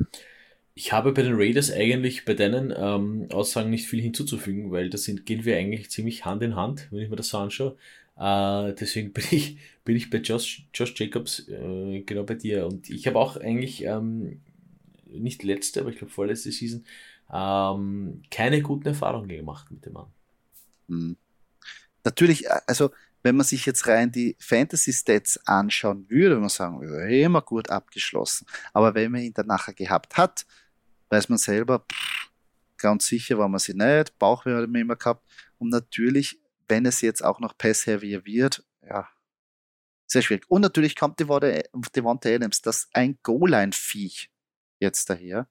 [0.74, 4.98] Ich habe bei den Raiders eigentlich bei deinen ähm, Aussagen nicht viel hinzuzufügen, weil da
[4.98, 7.76] sind, gehen wir eigentlich ziemlich Hand in Hand, wenn ich mir das so anschaue.
[8.16, 12.66] Äh, deswegen bin ich, bin ich bei Josh, Josh Jacobs äh, genau bei dir.
[12.66, 14.40] Und ich habe auch eigentlich ähm,
[15.06, 16.84] nicht letzte, aber ich glaube vorletzte Season
[17.32, 20.12] ähm, keine guten Erfahrungen gemacht mit dem Mann.
[20.88, 21.16] Hm.
[22.04, 22.90] Natürlich, äh, also
[23.22, 28.46] wenn man sich jetzt rein die Fantasy-Stats anschauen würde, würde man sagen, immer gut abgeschlossen.
[28.74, 30.44] Aber wenn man ihn dann nachher gehabt hat,
[31.08, 32.30] weiß man selber, pff,
[32.76, 35.26] ganz sicher war man sie nicht, Bauchweh hat man immer gehabt.
[35.58, 36.38] Und natürlich
[36.68, 39.08] wenn es jetzt auch noch Pass-Heavier wird, ja,
[40.06, 40.44] sehr schwierig.
[40.48, 44.30] Und natürlich kommt Devonta Adams, das ein Goal-Line-Viech
[44.80, 45.48] jetzt daher.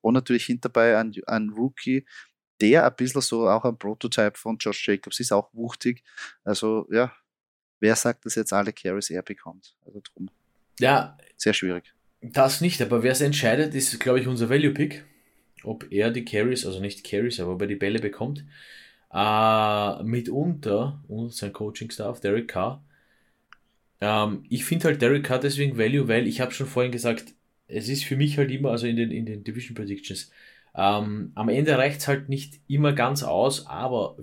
[0.00, 2.06] Und natürlich hinterbei ein, ein Rookie,
[2.60, 6.04] der ein bisschen so auch ein Prototype von Josh Jacobs ist, auch wuchtig.
[6.44, 7.12] Also, ja,
[7.80, 9.76] wer sagt, dass jetzt alle Carries er bekommt?
[9.84, 10.30] Also drum.
[10.78, 11.18] Ja.
[11.36, 11.92] Sehr schwierig.
[12.20, 15.04] Das nicht, aber wer es entscheidet, ist, glaube ich, unser Value-Pick.
[15.64, 18.44] Ob er die Carries, also nicht Carries, aber ob er die Bälle bekommt.
[19.14, 22.82] Äh, mitunter und sein Coaching-Staff, Derek Carr.
[24.00, 27.32] Ähm, ich finde halt Derek Carr deswegen Value, weil ich habe schon vorhin gesagt,
[27.68, 30.30] es ist für mich halt immer, also in den, in den Division Predictions,
[30.76, 34.16] ähm, am Ende reicht es halt nicht immer ganz aus, aber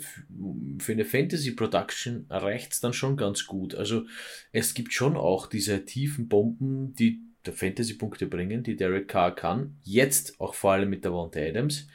[0.80, 3.74] für eine Fantasy Production reicht es dann schon ganz gut.
[3.74, 4.04] Also
[4.52, 9.78] es gibt schon auch diese tiefen Bomben, die der Fantasy-Punkte bringen, die Derek Carr kann.
[9.84, 11.88] Jetzt auch vor allem mit der Wante Adams.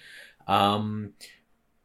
[0.49, 1.13] Ähm,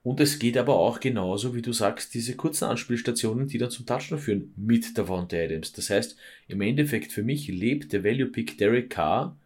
[0.04, 3.86] und es geht aber auch genauso, wie du sagst, diese kurzen Anspielstationen, die dann zum
[3.86, 5.74] Touchdown führen mit der Davante Adams.
[5.74, 9.38] Das heißt, im Endeffekt für mich lebt der Value Pick Derek Carr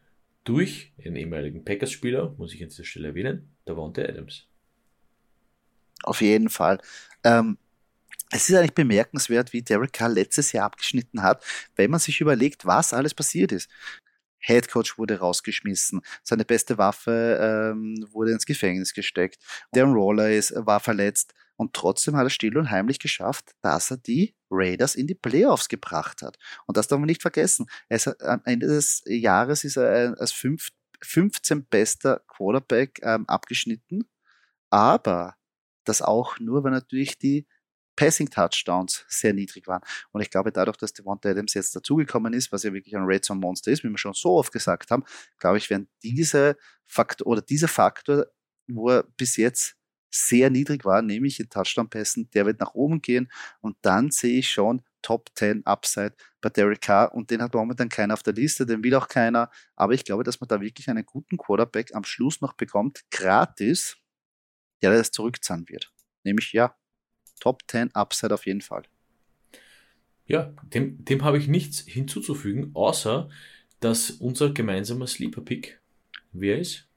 [0.45, 4.47] durch einen ehemaligen Packers-Spieler, muss ich an dieser Stelle erwähnen, Davante Adams.
[6.03, 6.79] Auf jeden Fall.
[7.23, 7.57] Ähm,
[8.31, 11.43] es ist eigentlich bemerkenswert, wie Derek Carr letztes Jahr abgeschnitten hat,
[11.75, 13.69] wenn man sich überlegt, was alles passiert ist.
[14.45, 20.53] Head Coach wurde rausgeschmissen, seine beste Waffe ähm, wurde ins Gefängnis gesteckt, Darren Roller ist,
[20.55, 25.07] war verletzt und trotzdem hat er still und heimlich geschafft, dass er die Raiders in
[25.07, 26.37] die Playoffs gebracht hat.
[26.65, 27.67] Und das darf man nicht vergessen.
[27.89, 30.69] Es, am Ende des Jahres ist er als fünf,
[31.01, 34.05] 15 bester Quarterback ähm, abgeschnitten,
[34.69, 35.35] aber
[35.85, 37.47] das auch nur, weil natürlich die
[37.95, 39.81] Passing Touchdowns sehr niedrig waren.
[40.11, 43.25] Und ich glaube, dadurch, dass Devonta Adams jetzt dazugekommen ist, was ja wirklich ein Red
[43.25, 45.03] Zone Monster ist, wie wir schon so oft gesagt haben,
[45.37, 48.25] glaube ich, werden diese Faktor oder dieser Faktor,
[48.67, 49.75] wo er bis jetzt
[50.15, 53.29] sehr niedrig war, nämlich in Touchdown-Pässen, der wird nach oben gehen
[53.59, 57.89] und dann sehe ich schon Top 10 Upside bei Derek Carr und den hat momentan
[57.89, 60.89] keiner auf der Liste, den will auch keiner, aber ich glaube, dass man da wirklich
[60.89, 63.97] einen guten Quarterback am Schluss noch bekommt, gratis,
[64.81, 65.91] der das zurückzahlen wird.
[66.23, 66.75] Nämlich ja,
[67.39, 68.83] Top 10 Upside auf jeden Fall.
[70.27, 73.29] Ja, dem, dem habe ich nichts hinzuzufügen, außer
[73.79, 75.79] dass unser gemeinsamer Sleeper-Pick
[76.31, 76.87] wer ist?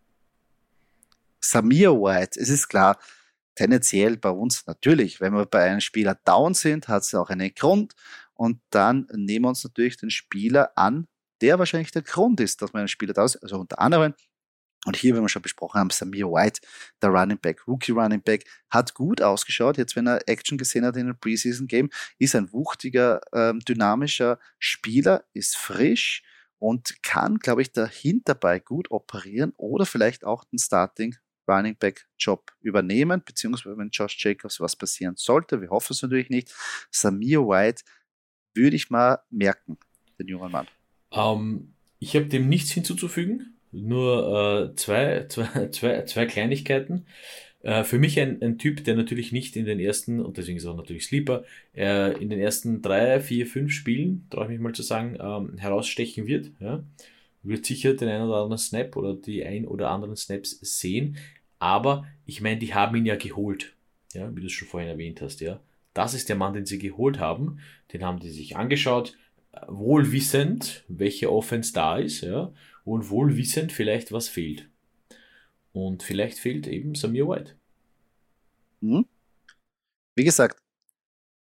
[1.41, 2.99] Samir White, es ist klar,
[3.55, 7.53] tendenziell bei uns natürlich, wenn wir bei einem Spieler down sind, hat es auch einen
[7.55, 7.95] Grund
[8.35, 11.07] und dann nehmen wir uns natürlich den Spieler an,
[11.41, 13.37] der wahrscheinlich der Grund ist, dass man einen Spieler da ist.
[13.37, 14.15] Also unter anderem
[14.87, 16.61] und hier, wie wir schon besprochen haben, Samir White,
[17.03, 19.77] der Running Back, Rookie Running Back, hat gut ausgeschaut.
[19.77, 24.39] Jetzt, wenn er Action gesehen hat in einem Preseason Game, ist ein wuchtiger, ähm, dynamischer
[24.59, 26.23] Spieler, ist frisch
[26.59, 31.17] und kann, glaube ich, dahinterbei gut operieren oder vielleicht auch den Starting
[31.49, 36.31] Running Back Job übernehmen, beziehungsweise wenn Josh Jacobs was passieren sollte, wir hoffen es natürlich
[36.31, 36.55] nicht,
[36.91, 37.83] Samir White
[38.55, 39.79] würde ich mal merken,
[40.19, 40.69] den jungen Mann.
[41.11, 43.58] Um, ähm, ich habe dem nichts hinzuzufügen.
[43.73, 47.07] Nur äh, zwei, zwei, zwei, zwei Kleinigkeiten.
[47.61, 50.65] Äh, für mich ein, ein Typ, der natürlich nicht in den ersten, und deswegen ist
[50.65, 51.45] er auch natürlich Sleeper,
[51.75, 55.59] äh, in den ersten drei, vier, fünf Spielen, traue ich mich mal zu sagen, ähm,
[55.59, 56.53] herausstechen wird.
[56.61, 56.85] Ja?
[57.43, 61.17] Wird sicher den einen oder anderen Snap oder die ein oder anderen Snaps sehen.
[61.59, 63.75] Aber ich meine, die haben ihn ja geholt.
[64.15, 65.61] Ja, wie du es schon vorhin erwähnt hast, ja.
[65.93, 67.59] Das ist der Mann, den sie geholt haben.
[67.93, 69.19] Den haben die sich angeschaut,
[69.67, 72.53] wohl wissend, welche Offense da ist, ja
[72.89, 74.69] und wohl wissend vielleicht, was fehlt.
[75.73, 77.55] Und vielleicht fehlt eben Samir White.
[78.81, 79.07] Mhm.
[80.17, 80.61] Wie gesagt,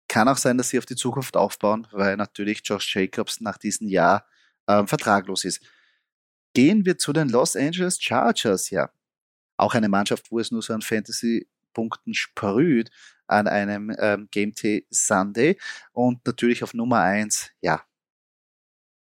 [0.08, 3.88] kann auch sein, dass sie auf die Zukunft aufbauen, weil natürlich Josh Jacobs nach diesem
[3.88, 4.28] Jahr
[4.68, 5.64] ähm, vertraglos ist.
[6.54, 8.92] Gehen wir zu den Los Angeles Chargers, ja.
[9.56, 12.92] Auch eine Mannschaft, wo es nur so an Fantasy-Punkten sprüht
[13.28, 15.58] an einem ähm, Game Day Sunday
[15.94, 17.82] und natürlich auf Nummer 1, ja,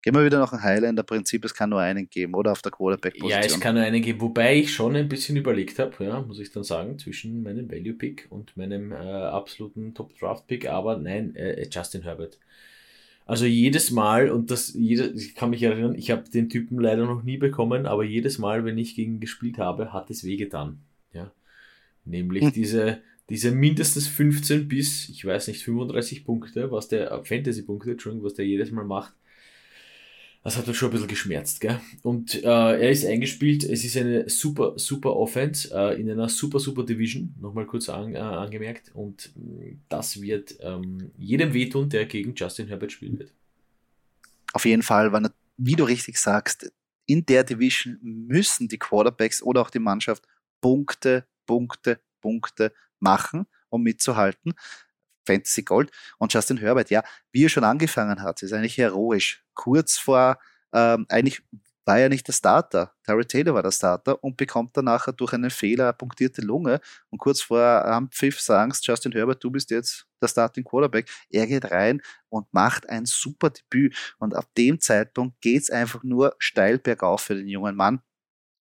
[0.03, 2.73] Gehen wir wieder nach dem Highlander Prinzip, es kann nur einen geben, oder auf der
[2.73, 3.41] Quarterback-Position.
[3.41, 6.39] Ja, es kann nur einen geben, wobei ich schon ein bisschen überlegt habe, ja, muss
[6.39, 12.01] ich dann sagen, zwischen meinem Value-Pick und meinem äh, absoluten Top-Draft-Pick, aber nein, äh, Justin
[12.01, 12.37] Herbert.
[13.25, 17.05] Also jedes Mal, und das, jede, ich kann mich erinnern, ich habe den Typen leider
[17.05, 20.79] noch nie bekommen, aber jedes Mal, wenn ich gegen ihn gespielt habe, hat es wehgetan.
[21.13, 21.31] Ja.
[22.03, 22.51] Nämlich hm.
[22.51, 28.33] diese, diese mindestens 15 bis, ich weiß nicht, 35 Punkte, was der, Fantasy-Punkte, Entschuldigung, was
[28.33, 29.13] der jedes Mal macht,
[30.43, 31.79] das hat uns schon ein bisschen geschmerzt, gell?
[32.01, 36.59] Und äh, er ist eingespielt, es ist eine super, super Offense äh, in einer super,
[36.59, 38.91] super Division, nochmal kurz an, äh, angemerkt.
[38.93, 43.33] Und mm, das wird ähm, jedem wehtun, der gegen Justin Herbert spielen wird.
[44.51, 46.71] Auf jeden Fall, weil, wie du richtig sagst,
[47.05, 50.25] in der Division müssen die Quarterbacks oder auch die Mannschaft
[50.59, 54.53] Punkte, Punkte, Punkte machen, um mitzuhalten.
[55.25, 55.91] Fantasy Gold.
[56.17, 59.43] Und Justin Herbert, ja, wie er schon angefangen hat, ist eigentlich heroisch.
[59.53, 60.37] Kurz vor,
[60.73, 61.41] ähm, eigentlich
[61.85, 62.93] war er nicht der Starter.
[63.03, 66.79] Terry Taylor war der Starter und bekommt dann nachher durch einen Fehler punktierte Lunge.
[67.09, 71.09] Und kurz vor am Pfiff sagen Justin Herbert, du bist jetzt der Starting Quarterback.
[71.29, 74.15] Er geht rein und macht ein super Debüt.
[74.19, 78.01] Und ab dem Zeitpunkt geht es einfach nur steil bergauf für den jungen Mann.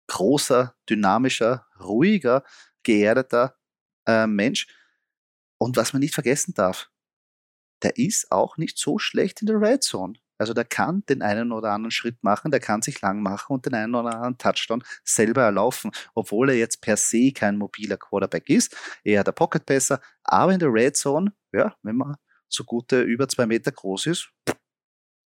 [0.07, 2.45] Großer, dynamischer, ruhiger,
[2.83, 3.57] geerdeter
[4.07, 4.67] äh, Mensch
[5.61, 6.91] und was man nicht vergessen darf,
[7.83, 10.15] der ist auch nicht so schlecht in der Red Zone.
[10.39, 13.67] Also der kann den einen oder anderen Schritt machen, der kann sich lang machen und
[13.67, 18.49] den einen oder anderen Touchdown selber erlaufen, obwohl er jetzt per se kein mobiler Quarterback
[18.49, 22.17] ist, eher der Pocket Passer, aber in der Red Zone, ja, wenn man
[22.49, 24.33] so gute über zwei Meter groß ist,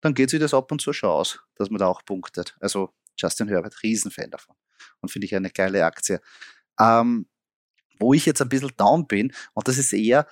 [0.00, 2.56] dann geht sich das ab und zu schon aus, dass man da auch punktet.
[2.60, 4.56] Also Justin Herbert, Riesenfan davon
[5.00, 6.20] und finde ich eine geile Aktie.
[6.80, 7.28] Ähm,
[7.98, 10.26] wo ich jetzt ein bisschen down bin, und das ist eher,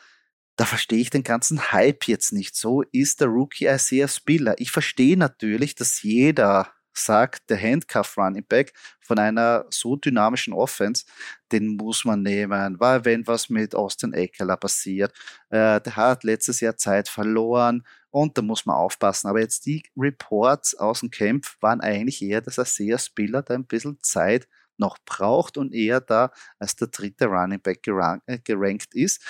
[0.57, 4.55] da verstehe ich den ganzen Hype jetzt nicht so, ist der Rookie Isaiah Spiller.
[4.59, 11.05] Ich verstehe natürlich, dass jeder sagt der Handcuff Running Back von einer so dynamischen Offense,
[11.53, 15.13] den muss man nehmen, weil wenn was mit Austin Eckler passiert,
[15.51, 19.29] äh, der hat letztes Jahr Zeit verloren und da muss man aufpassen.
[19.29, 23.55] Aber jetzt die Reports aus dem Camp waren eigentlich eher, dass er sehr Spieler da
[23.55, 24.49] ein bisschen Zeit
[24.79, 27.87] noch braucht und eher da als der dritte Running Back
[28.27, 29.23] äh, gerankt ist.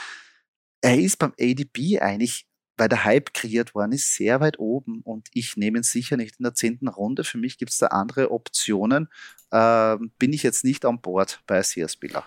[0.81, 5.29] Er ist beim ADP eigentlich weil der Hype kreiert worden ist, sehr weit oben und
[5.33, 7.25] ich nehme ihn sicher nicht in der zehnten Runde.
[7.25, 9.09] Für mich gibt es da andere Optionen.
[9.53, 12.25] Ähm, bin ich jetzt nicht an Bord bei Sia-Spieler.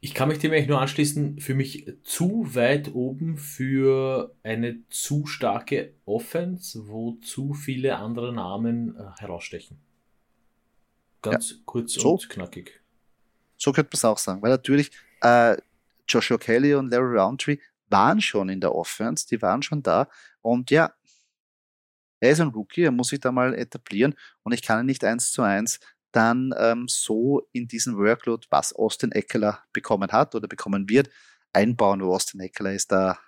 [0.00, 5.26] Ich kann mich dem eigentlich nur anschließen, für mich zu weit oben für eine zu
[5.26, 9.78] starke Offense, wo zu viele andere Namen äh, herausstechen.
[11.30, 12.80] Ganz ja, kurz so, und knackig.
[13.56, 14.90] So könnte man es auch sagen, weil natürlich
[15.22, 15.56] äh,
[16.08, 17.58] Joshua Kelly und Larry Roundtree
[17.88, 20.08] waren schon in der Offense, die waren schon da.
[20.42, 20.92] Und ja,
[22.20, 25.04] er ist ein Rookie, er muss sich da mal etablieren und ich kann ihn nicht
[25.04, 25.80] eins zu eins
[26.12, 31.10] dann ähm, so in diesen Workload, was Austin Eckler bekommen hat oder bekommen wird,
[31.52, 32.00] einbauen.
[32.00, 33.18] Austin Eckler ist da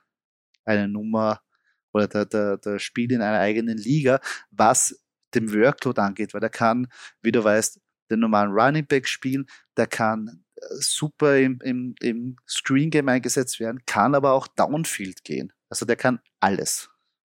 [0.64, 1.42] eine Nummer
[1.92, 4.20] oder der, der, der Spiel in einer eigenen Liga,
[4.50, 6.88] was dem Workload angeht, weil er kann,
[7.20, 7.78] wie du weißt,
[8.10, 9.46] den normalen Running Back spielen,
[9.76, 10.44] der kann
[10.78, 15.52] super im, im, im Screen Game eingesetzt werden, kann aber auch Downfield gehen.
[15.68, 16.90] Also der kann alles.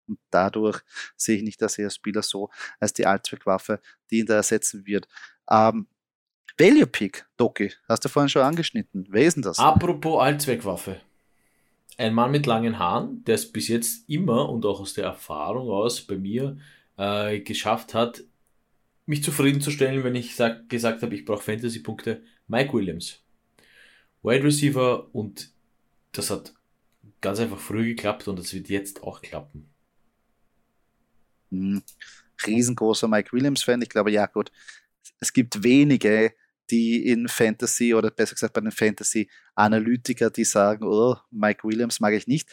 [0.07, 0.81] Und dadurch
[1.15, 2.49] sehe ich nicht, dass er Spieler so
[2.79, 5.07] als die Allzweckwaffe, die ihn da ersetzen wird.
[5.49, 5.87] Ähm,
[6.57, 9.07] Value Pick, Doki, hast du vorhin schon angeschnitten.
[9.09, 9.59] Wer ist denn das?
[9.59, 10.99] Apropos Allzweckwaffe.
[11.97, 15.69] Ein Mann mit langen Haaren, der es bis jetzt immer und auch aus der Erfahrung
[15.69, 16.57] aus bei mir
[16.97, 18.23] äh, geschafft hat,
[19.05, 22.23] mich zufriedenzustellen, wenn ich sag, gesagt habe, ich brauche Fantasy-Punkte.
[22.47, 23.21] Mike Williams.
[24.21, 25.51] Wide Receiver und
[26.13, 26.53] das hat
[27.21, 29.69] ganz einfach früh geklappt und das wird jetzt auch klappen.
[31.51, 31.81] Hm.
[32.45, 33.81] Riesengroßer Mike Williams-Fan.
[33.81, 34.51] Ich glaube, ja gut,
[35.19, 36.33] es gibt wenige,
[36.69, 42.13] die in Fantasy oder besser gesagt bei den Fantasy-Analytiker, die sagen, oh, Mike Williams mag
[42.13, 42.49] ich nicht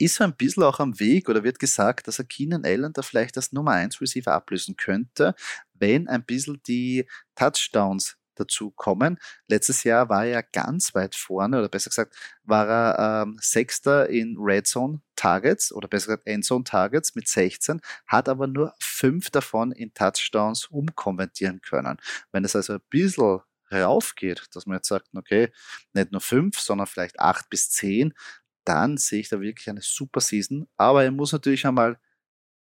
[0.00, 3.36] ist ein bisschen auch am Weg oder wird gesagt, dass er Keenan Allen da vielleicht
[3.36, 5.34] als Nummer 1 Receiver ablösen könnte,
[5.74, 9.18] wenn ein bisschen die Touchdowns dazu kommen.
[9.48, 14.36] Letztes Jahr war er ganz weit vorne, oder besser gesagt, war er ähm, Sechster in
[14.38, 19.70] Red Zone Targets oder besser gesagt Endzone Targets mit 16, hat aber nur fünf davon
[19.72, 21.98] in Touchdowns umkonvertieren können.
[22.32, 23.40] Wenn es also ein bisschen
[23.72, 25.52] raufgeht, dass man jetzt sagt, okay,
[25.92, 28.14] nicht nur fünf, sondern vielleicht acht bis zehn,
[28.70, 30.68] dann sehe ich da wirklich eine super Season.
[30.76, 31.98] Aber er muss natürlich einmal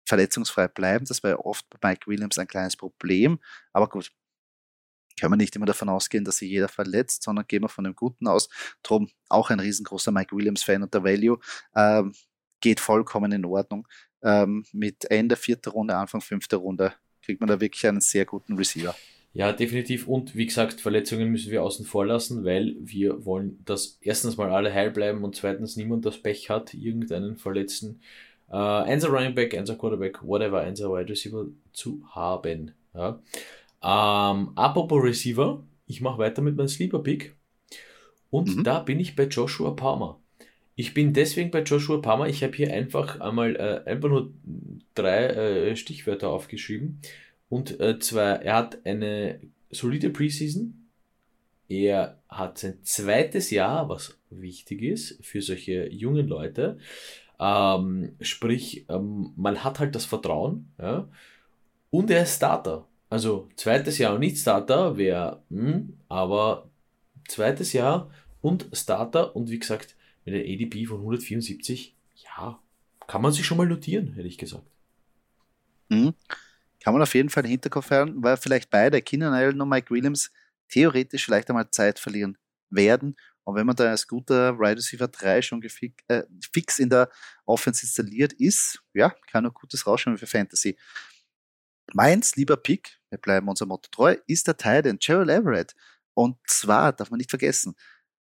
[0.05, 1.05] verletzungsfrei bleiben.
[1.05, 3.39] Das war ja oft bei Mike Williams ein kleines Problem.
[3.73, 4.11] Aber gut,
[5.19, 7.95] können wir nicht immer davon ausgehen, dass sich jeder verletzt, sondern gehen wir von dem
[7.95, 8.49] Guten aus.
[8.81, 11.39] Drum auch ein riesengroßer Mike Williams-Fan und der Value
[11.75, 12.13] ähm,
[12.59, 13.87] geht vollkommen in Ordnung.
[14.23, 18.55] Ähm, mit Ende vierter Runde, Anfang fünfter Runde kriegt man da wirklich einen sehr guten
[18.55, 18.95] Receiver.
[19.35, 20.07] Ja, definitiv.
[20.07, 24.51] Und wie gesagt, Verletzungen müssen wir außen vor lassen, weil wir wollen, dass erstens mal
[24.51, 27.99] alle heil bleiben und zweitens niemand das Pech hat, irgendeinen Verletzten,
[28.49, 32.73] äh, Einser Running Back, Einser Quarterback, whatever, Einser Wide Receiver zu haben.
[32.93, 33.19] Ja.
[33.81, 37.35] Ähm, apropos Receiver, ich mache weiter mit meinem Sleeper Pick.
[38.29, 38.63] Und mhm.
[38.63, 40.19] da bin ich bei Joshua Palmer.
[40.75, 42.27] Ich bin deswegen bei Joshua Palmer.
[42.27, 44.31] Ich habe hier einfach einmal äh, einfach nur
[44.95, 46.99] drei äh, Stichwörter aufgeschrieben.
[47.53, 49.39] Und äh, zwar, er hat eine
[49.69, 50.89] solide Preseason.
[51.69, 56.79] Er hat sein zweites Jahr, was wichtig ist für solche jungen Leute.
[57.39, 60.73] Ähm, sprich, ähm, man hat halt das Vertrauen.
[60.79, 61.07] Ja?
[61.91, 62.87] Und er ist Starter.
[63.11, 66.71] Also zweites Jahr und nicht Starter wäre, hm, aber
[67.27, 68.09] zweites Jahr
[68.41, 69.95] und Starter und wie gesagt,
[70.25, 72.59] mit der ADP von 174, ja,
[73.05, 74.65] kann man sich schon mal notieren, hätte ich gesagt.
[75.89, 76.15] Mhm
[76.83, 79.89] kann man auf jeden Fall im Hinterkopf haben, weil vielleicht beide, Keenan Allen und Mike
[79.89, 80.29] Williams,
[80.67, 82.37] theoretisch vielleicht einmal Zeit verlieren
[82.69, 83.15] werden.
[83.45, 87.09] Und wenn man da als guter Wide Receiver 3 schon gefick, äh, fix in der
[87.45, 90.77] Offense installiert ist, ja, kann nur Gutes rausschauen für Fantasy.
[91.93, 95.73] Meins lieber Pick, wir bleiben unser Motto treu, ist der Titan Gerald Everett.
[96.13, 97.75] Und zwar darf man nicht vergessen,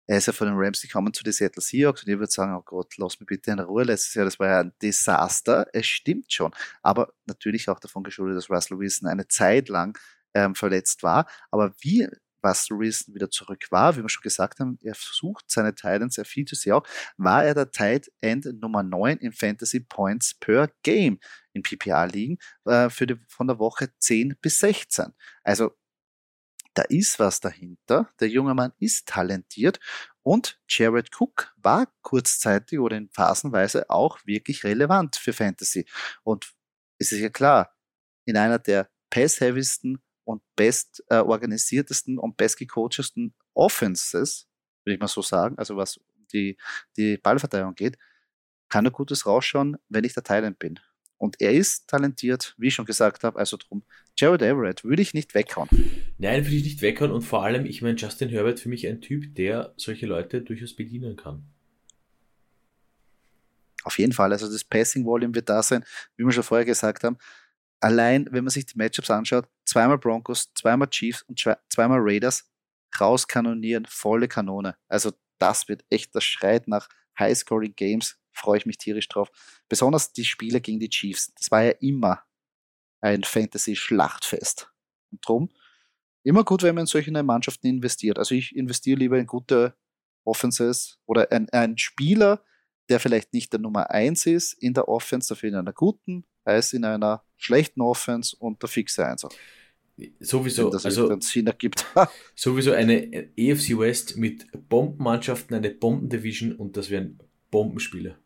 [0.08, 2.56] er ist ja von den Rams gekommen zu den Seattle Seahawks und ich würde sagen,
[2.56, 3.84] oh Gott, lass mich bitte in Ruhe.
[3.84, 5.68] Letztes Jahr, das war ja ein Desaster.
[5.74, 6.52] Es stimmt schon.
[6.82, 9.98] Aber natürlich auch davon geschuldet, dass Russell Wilson eine Zeit lang
[10.34, 11.28] ähm, verletzt war.
[11.52, 12.08] Aber wie
[12.44, 16.26] Russell Wilson wieder zurück war, wie wir schon gesagt haben, er sucht seine Titans, er
[16.26, 16.84] features sie auch,
[17.18, 21.20] war er der Tight End Nummer 9 in Fantasy Points per Game
[21.54, 25.14] in PPA-Ligen äh, für die, von der Woche 10 bis 16.
[25.44, 25.72] Also
[26.74, 28.10] da ist was dahinter.
[28.20, 29.80] Der junge Mann ist talentiert
[30.24, 35.86] und Jared Cook war kurzzeitig oder in Phasenweise auch wirklich relevant für Fantasy.
[36.24, 36.54] Und
[36.98, 37.76] es ist ja klar,
[38.26, 44.48] in einer der pass-heavysten und best äh, organisiertesten und bestgecoachesten Offenses,
[44.86, 46.00] würde ich mal so sagen, also was
[46.32, 46.58] die,
[46.96, 47.98] die Ballverteilung geht,
[48.70, 50.80] kann er Gutes rausschauen, wenn ich der Thailand bin.
[51.22, 53.84] Und er ist talentiert, wie ich schon gesagt habe, also drum.
[54.18, 55.70] Jared Everett würde ich nicht weghauen.
[56.18, 59.02] Nein, würde ich nicht weghauen und vor allem, ich meine, Justin Herbert für mich ein
[59.02, 61.44] Typ, der solche Leute durchaus bedienen kann.
[63.84, 65.86] Auf jeden Fall, also das Passing Volume wird da sein,
[66.18, 67.20] wie wir schon vorher gesagt haben.
[67.82, 72.50] Allein, wenn man sich die Matchups anschaut, zweimal Broncos, zweimal Chiefs und zweimal Raiders,
[73.00, 74.76] rauskanonieren, volle Kanone.
[74.88, 79.30] Also das wird echt, das schreit nach High-Scoring Games, freue ich mich tierisch drauf.
[79.70, 82.24] Besonders die Spiele gegen die Chiefs, das war ja immer
[83.02, 84.72] ein Fantasy-Schlachtfest.
[85.12, 85.50] Und drum,
[86.24, 88.18] immer gut, wenn man in solche Mannschaften investiert.
[88.18, 89.76] Also ich investiere lieber in gute
[90.24, 92.44] Offenses oder ein, ein Spieler,
[92.90, 96.74] der vielleicht nicht der Nummer 1 ist in der Offense, dafür in einer guten, als
[96.74, 99.30] in einer schlechten Offense und der fixe Einser.
[100.20, 101.86] Sowieso, das also Sinn ergibt.
[102.36, 107.20] sowieso eine EFC West mit Bombenmannschaften, eine Bombendivision und das wären
[107.52, 108.18] Bombenspiele.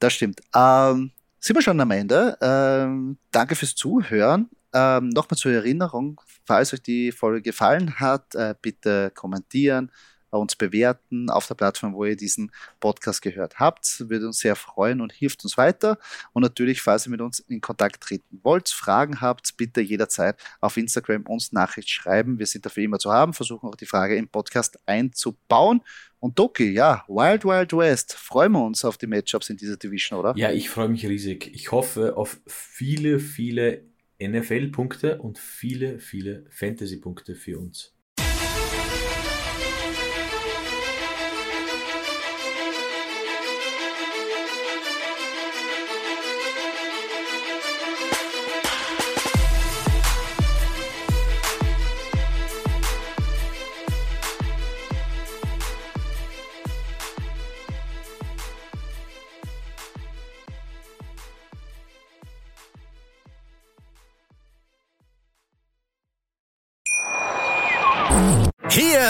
[0.00, 0.40] Das stimmt.
[0.54, 2.36] Ähm, sind wir schon am Ende.
[2.40, 4.48] Ähm, danke fürs Zuhören.
[4.72, 9.92] Ähm, Nochmal zur Erinnerung, falls euch die Folge gefallen hat, äh, bitte kommentieren,
[10.36, 14.08] uns bewerten auf der Plattform, wo ihr diesen Podcast gehört habt.
[14.08, 15.98] Würde uns sehr freuen und hilft uns weiter.
[16.32, 20.76] Und natürlich, falls ihr mit uns in Kontakt treten wollt, Fragen habt, bitte jederzeit auf
[20.76, 22.38] Instagram uns Nachricht schreiben.
[22.38, 25.80] Wir sind dafür immer zu haben, versuchen auch die Frage im Podcast einzubauen.
[26.20, 30.18] Und Doki, ja, Wild Wild West, freuen wir uns auf die Matchups in dieser Division,
[30.18, 30.32] oder?
[30.36, 31.50] Ja, ich freue mich riesig.
[31.54, 33.84] Ich hoffe auf viele, viele
[34.18, 37.93] NFL-Punkte und viele, viele Fantasy-Punkte für uns.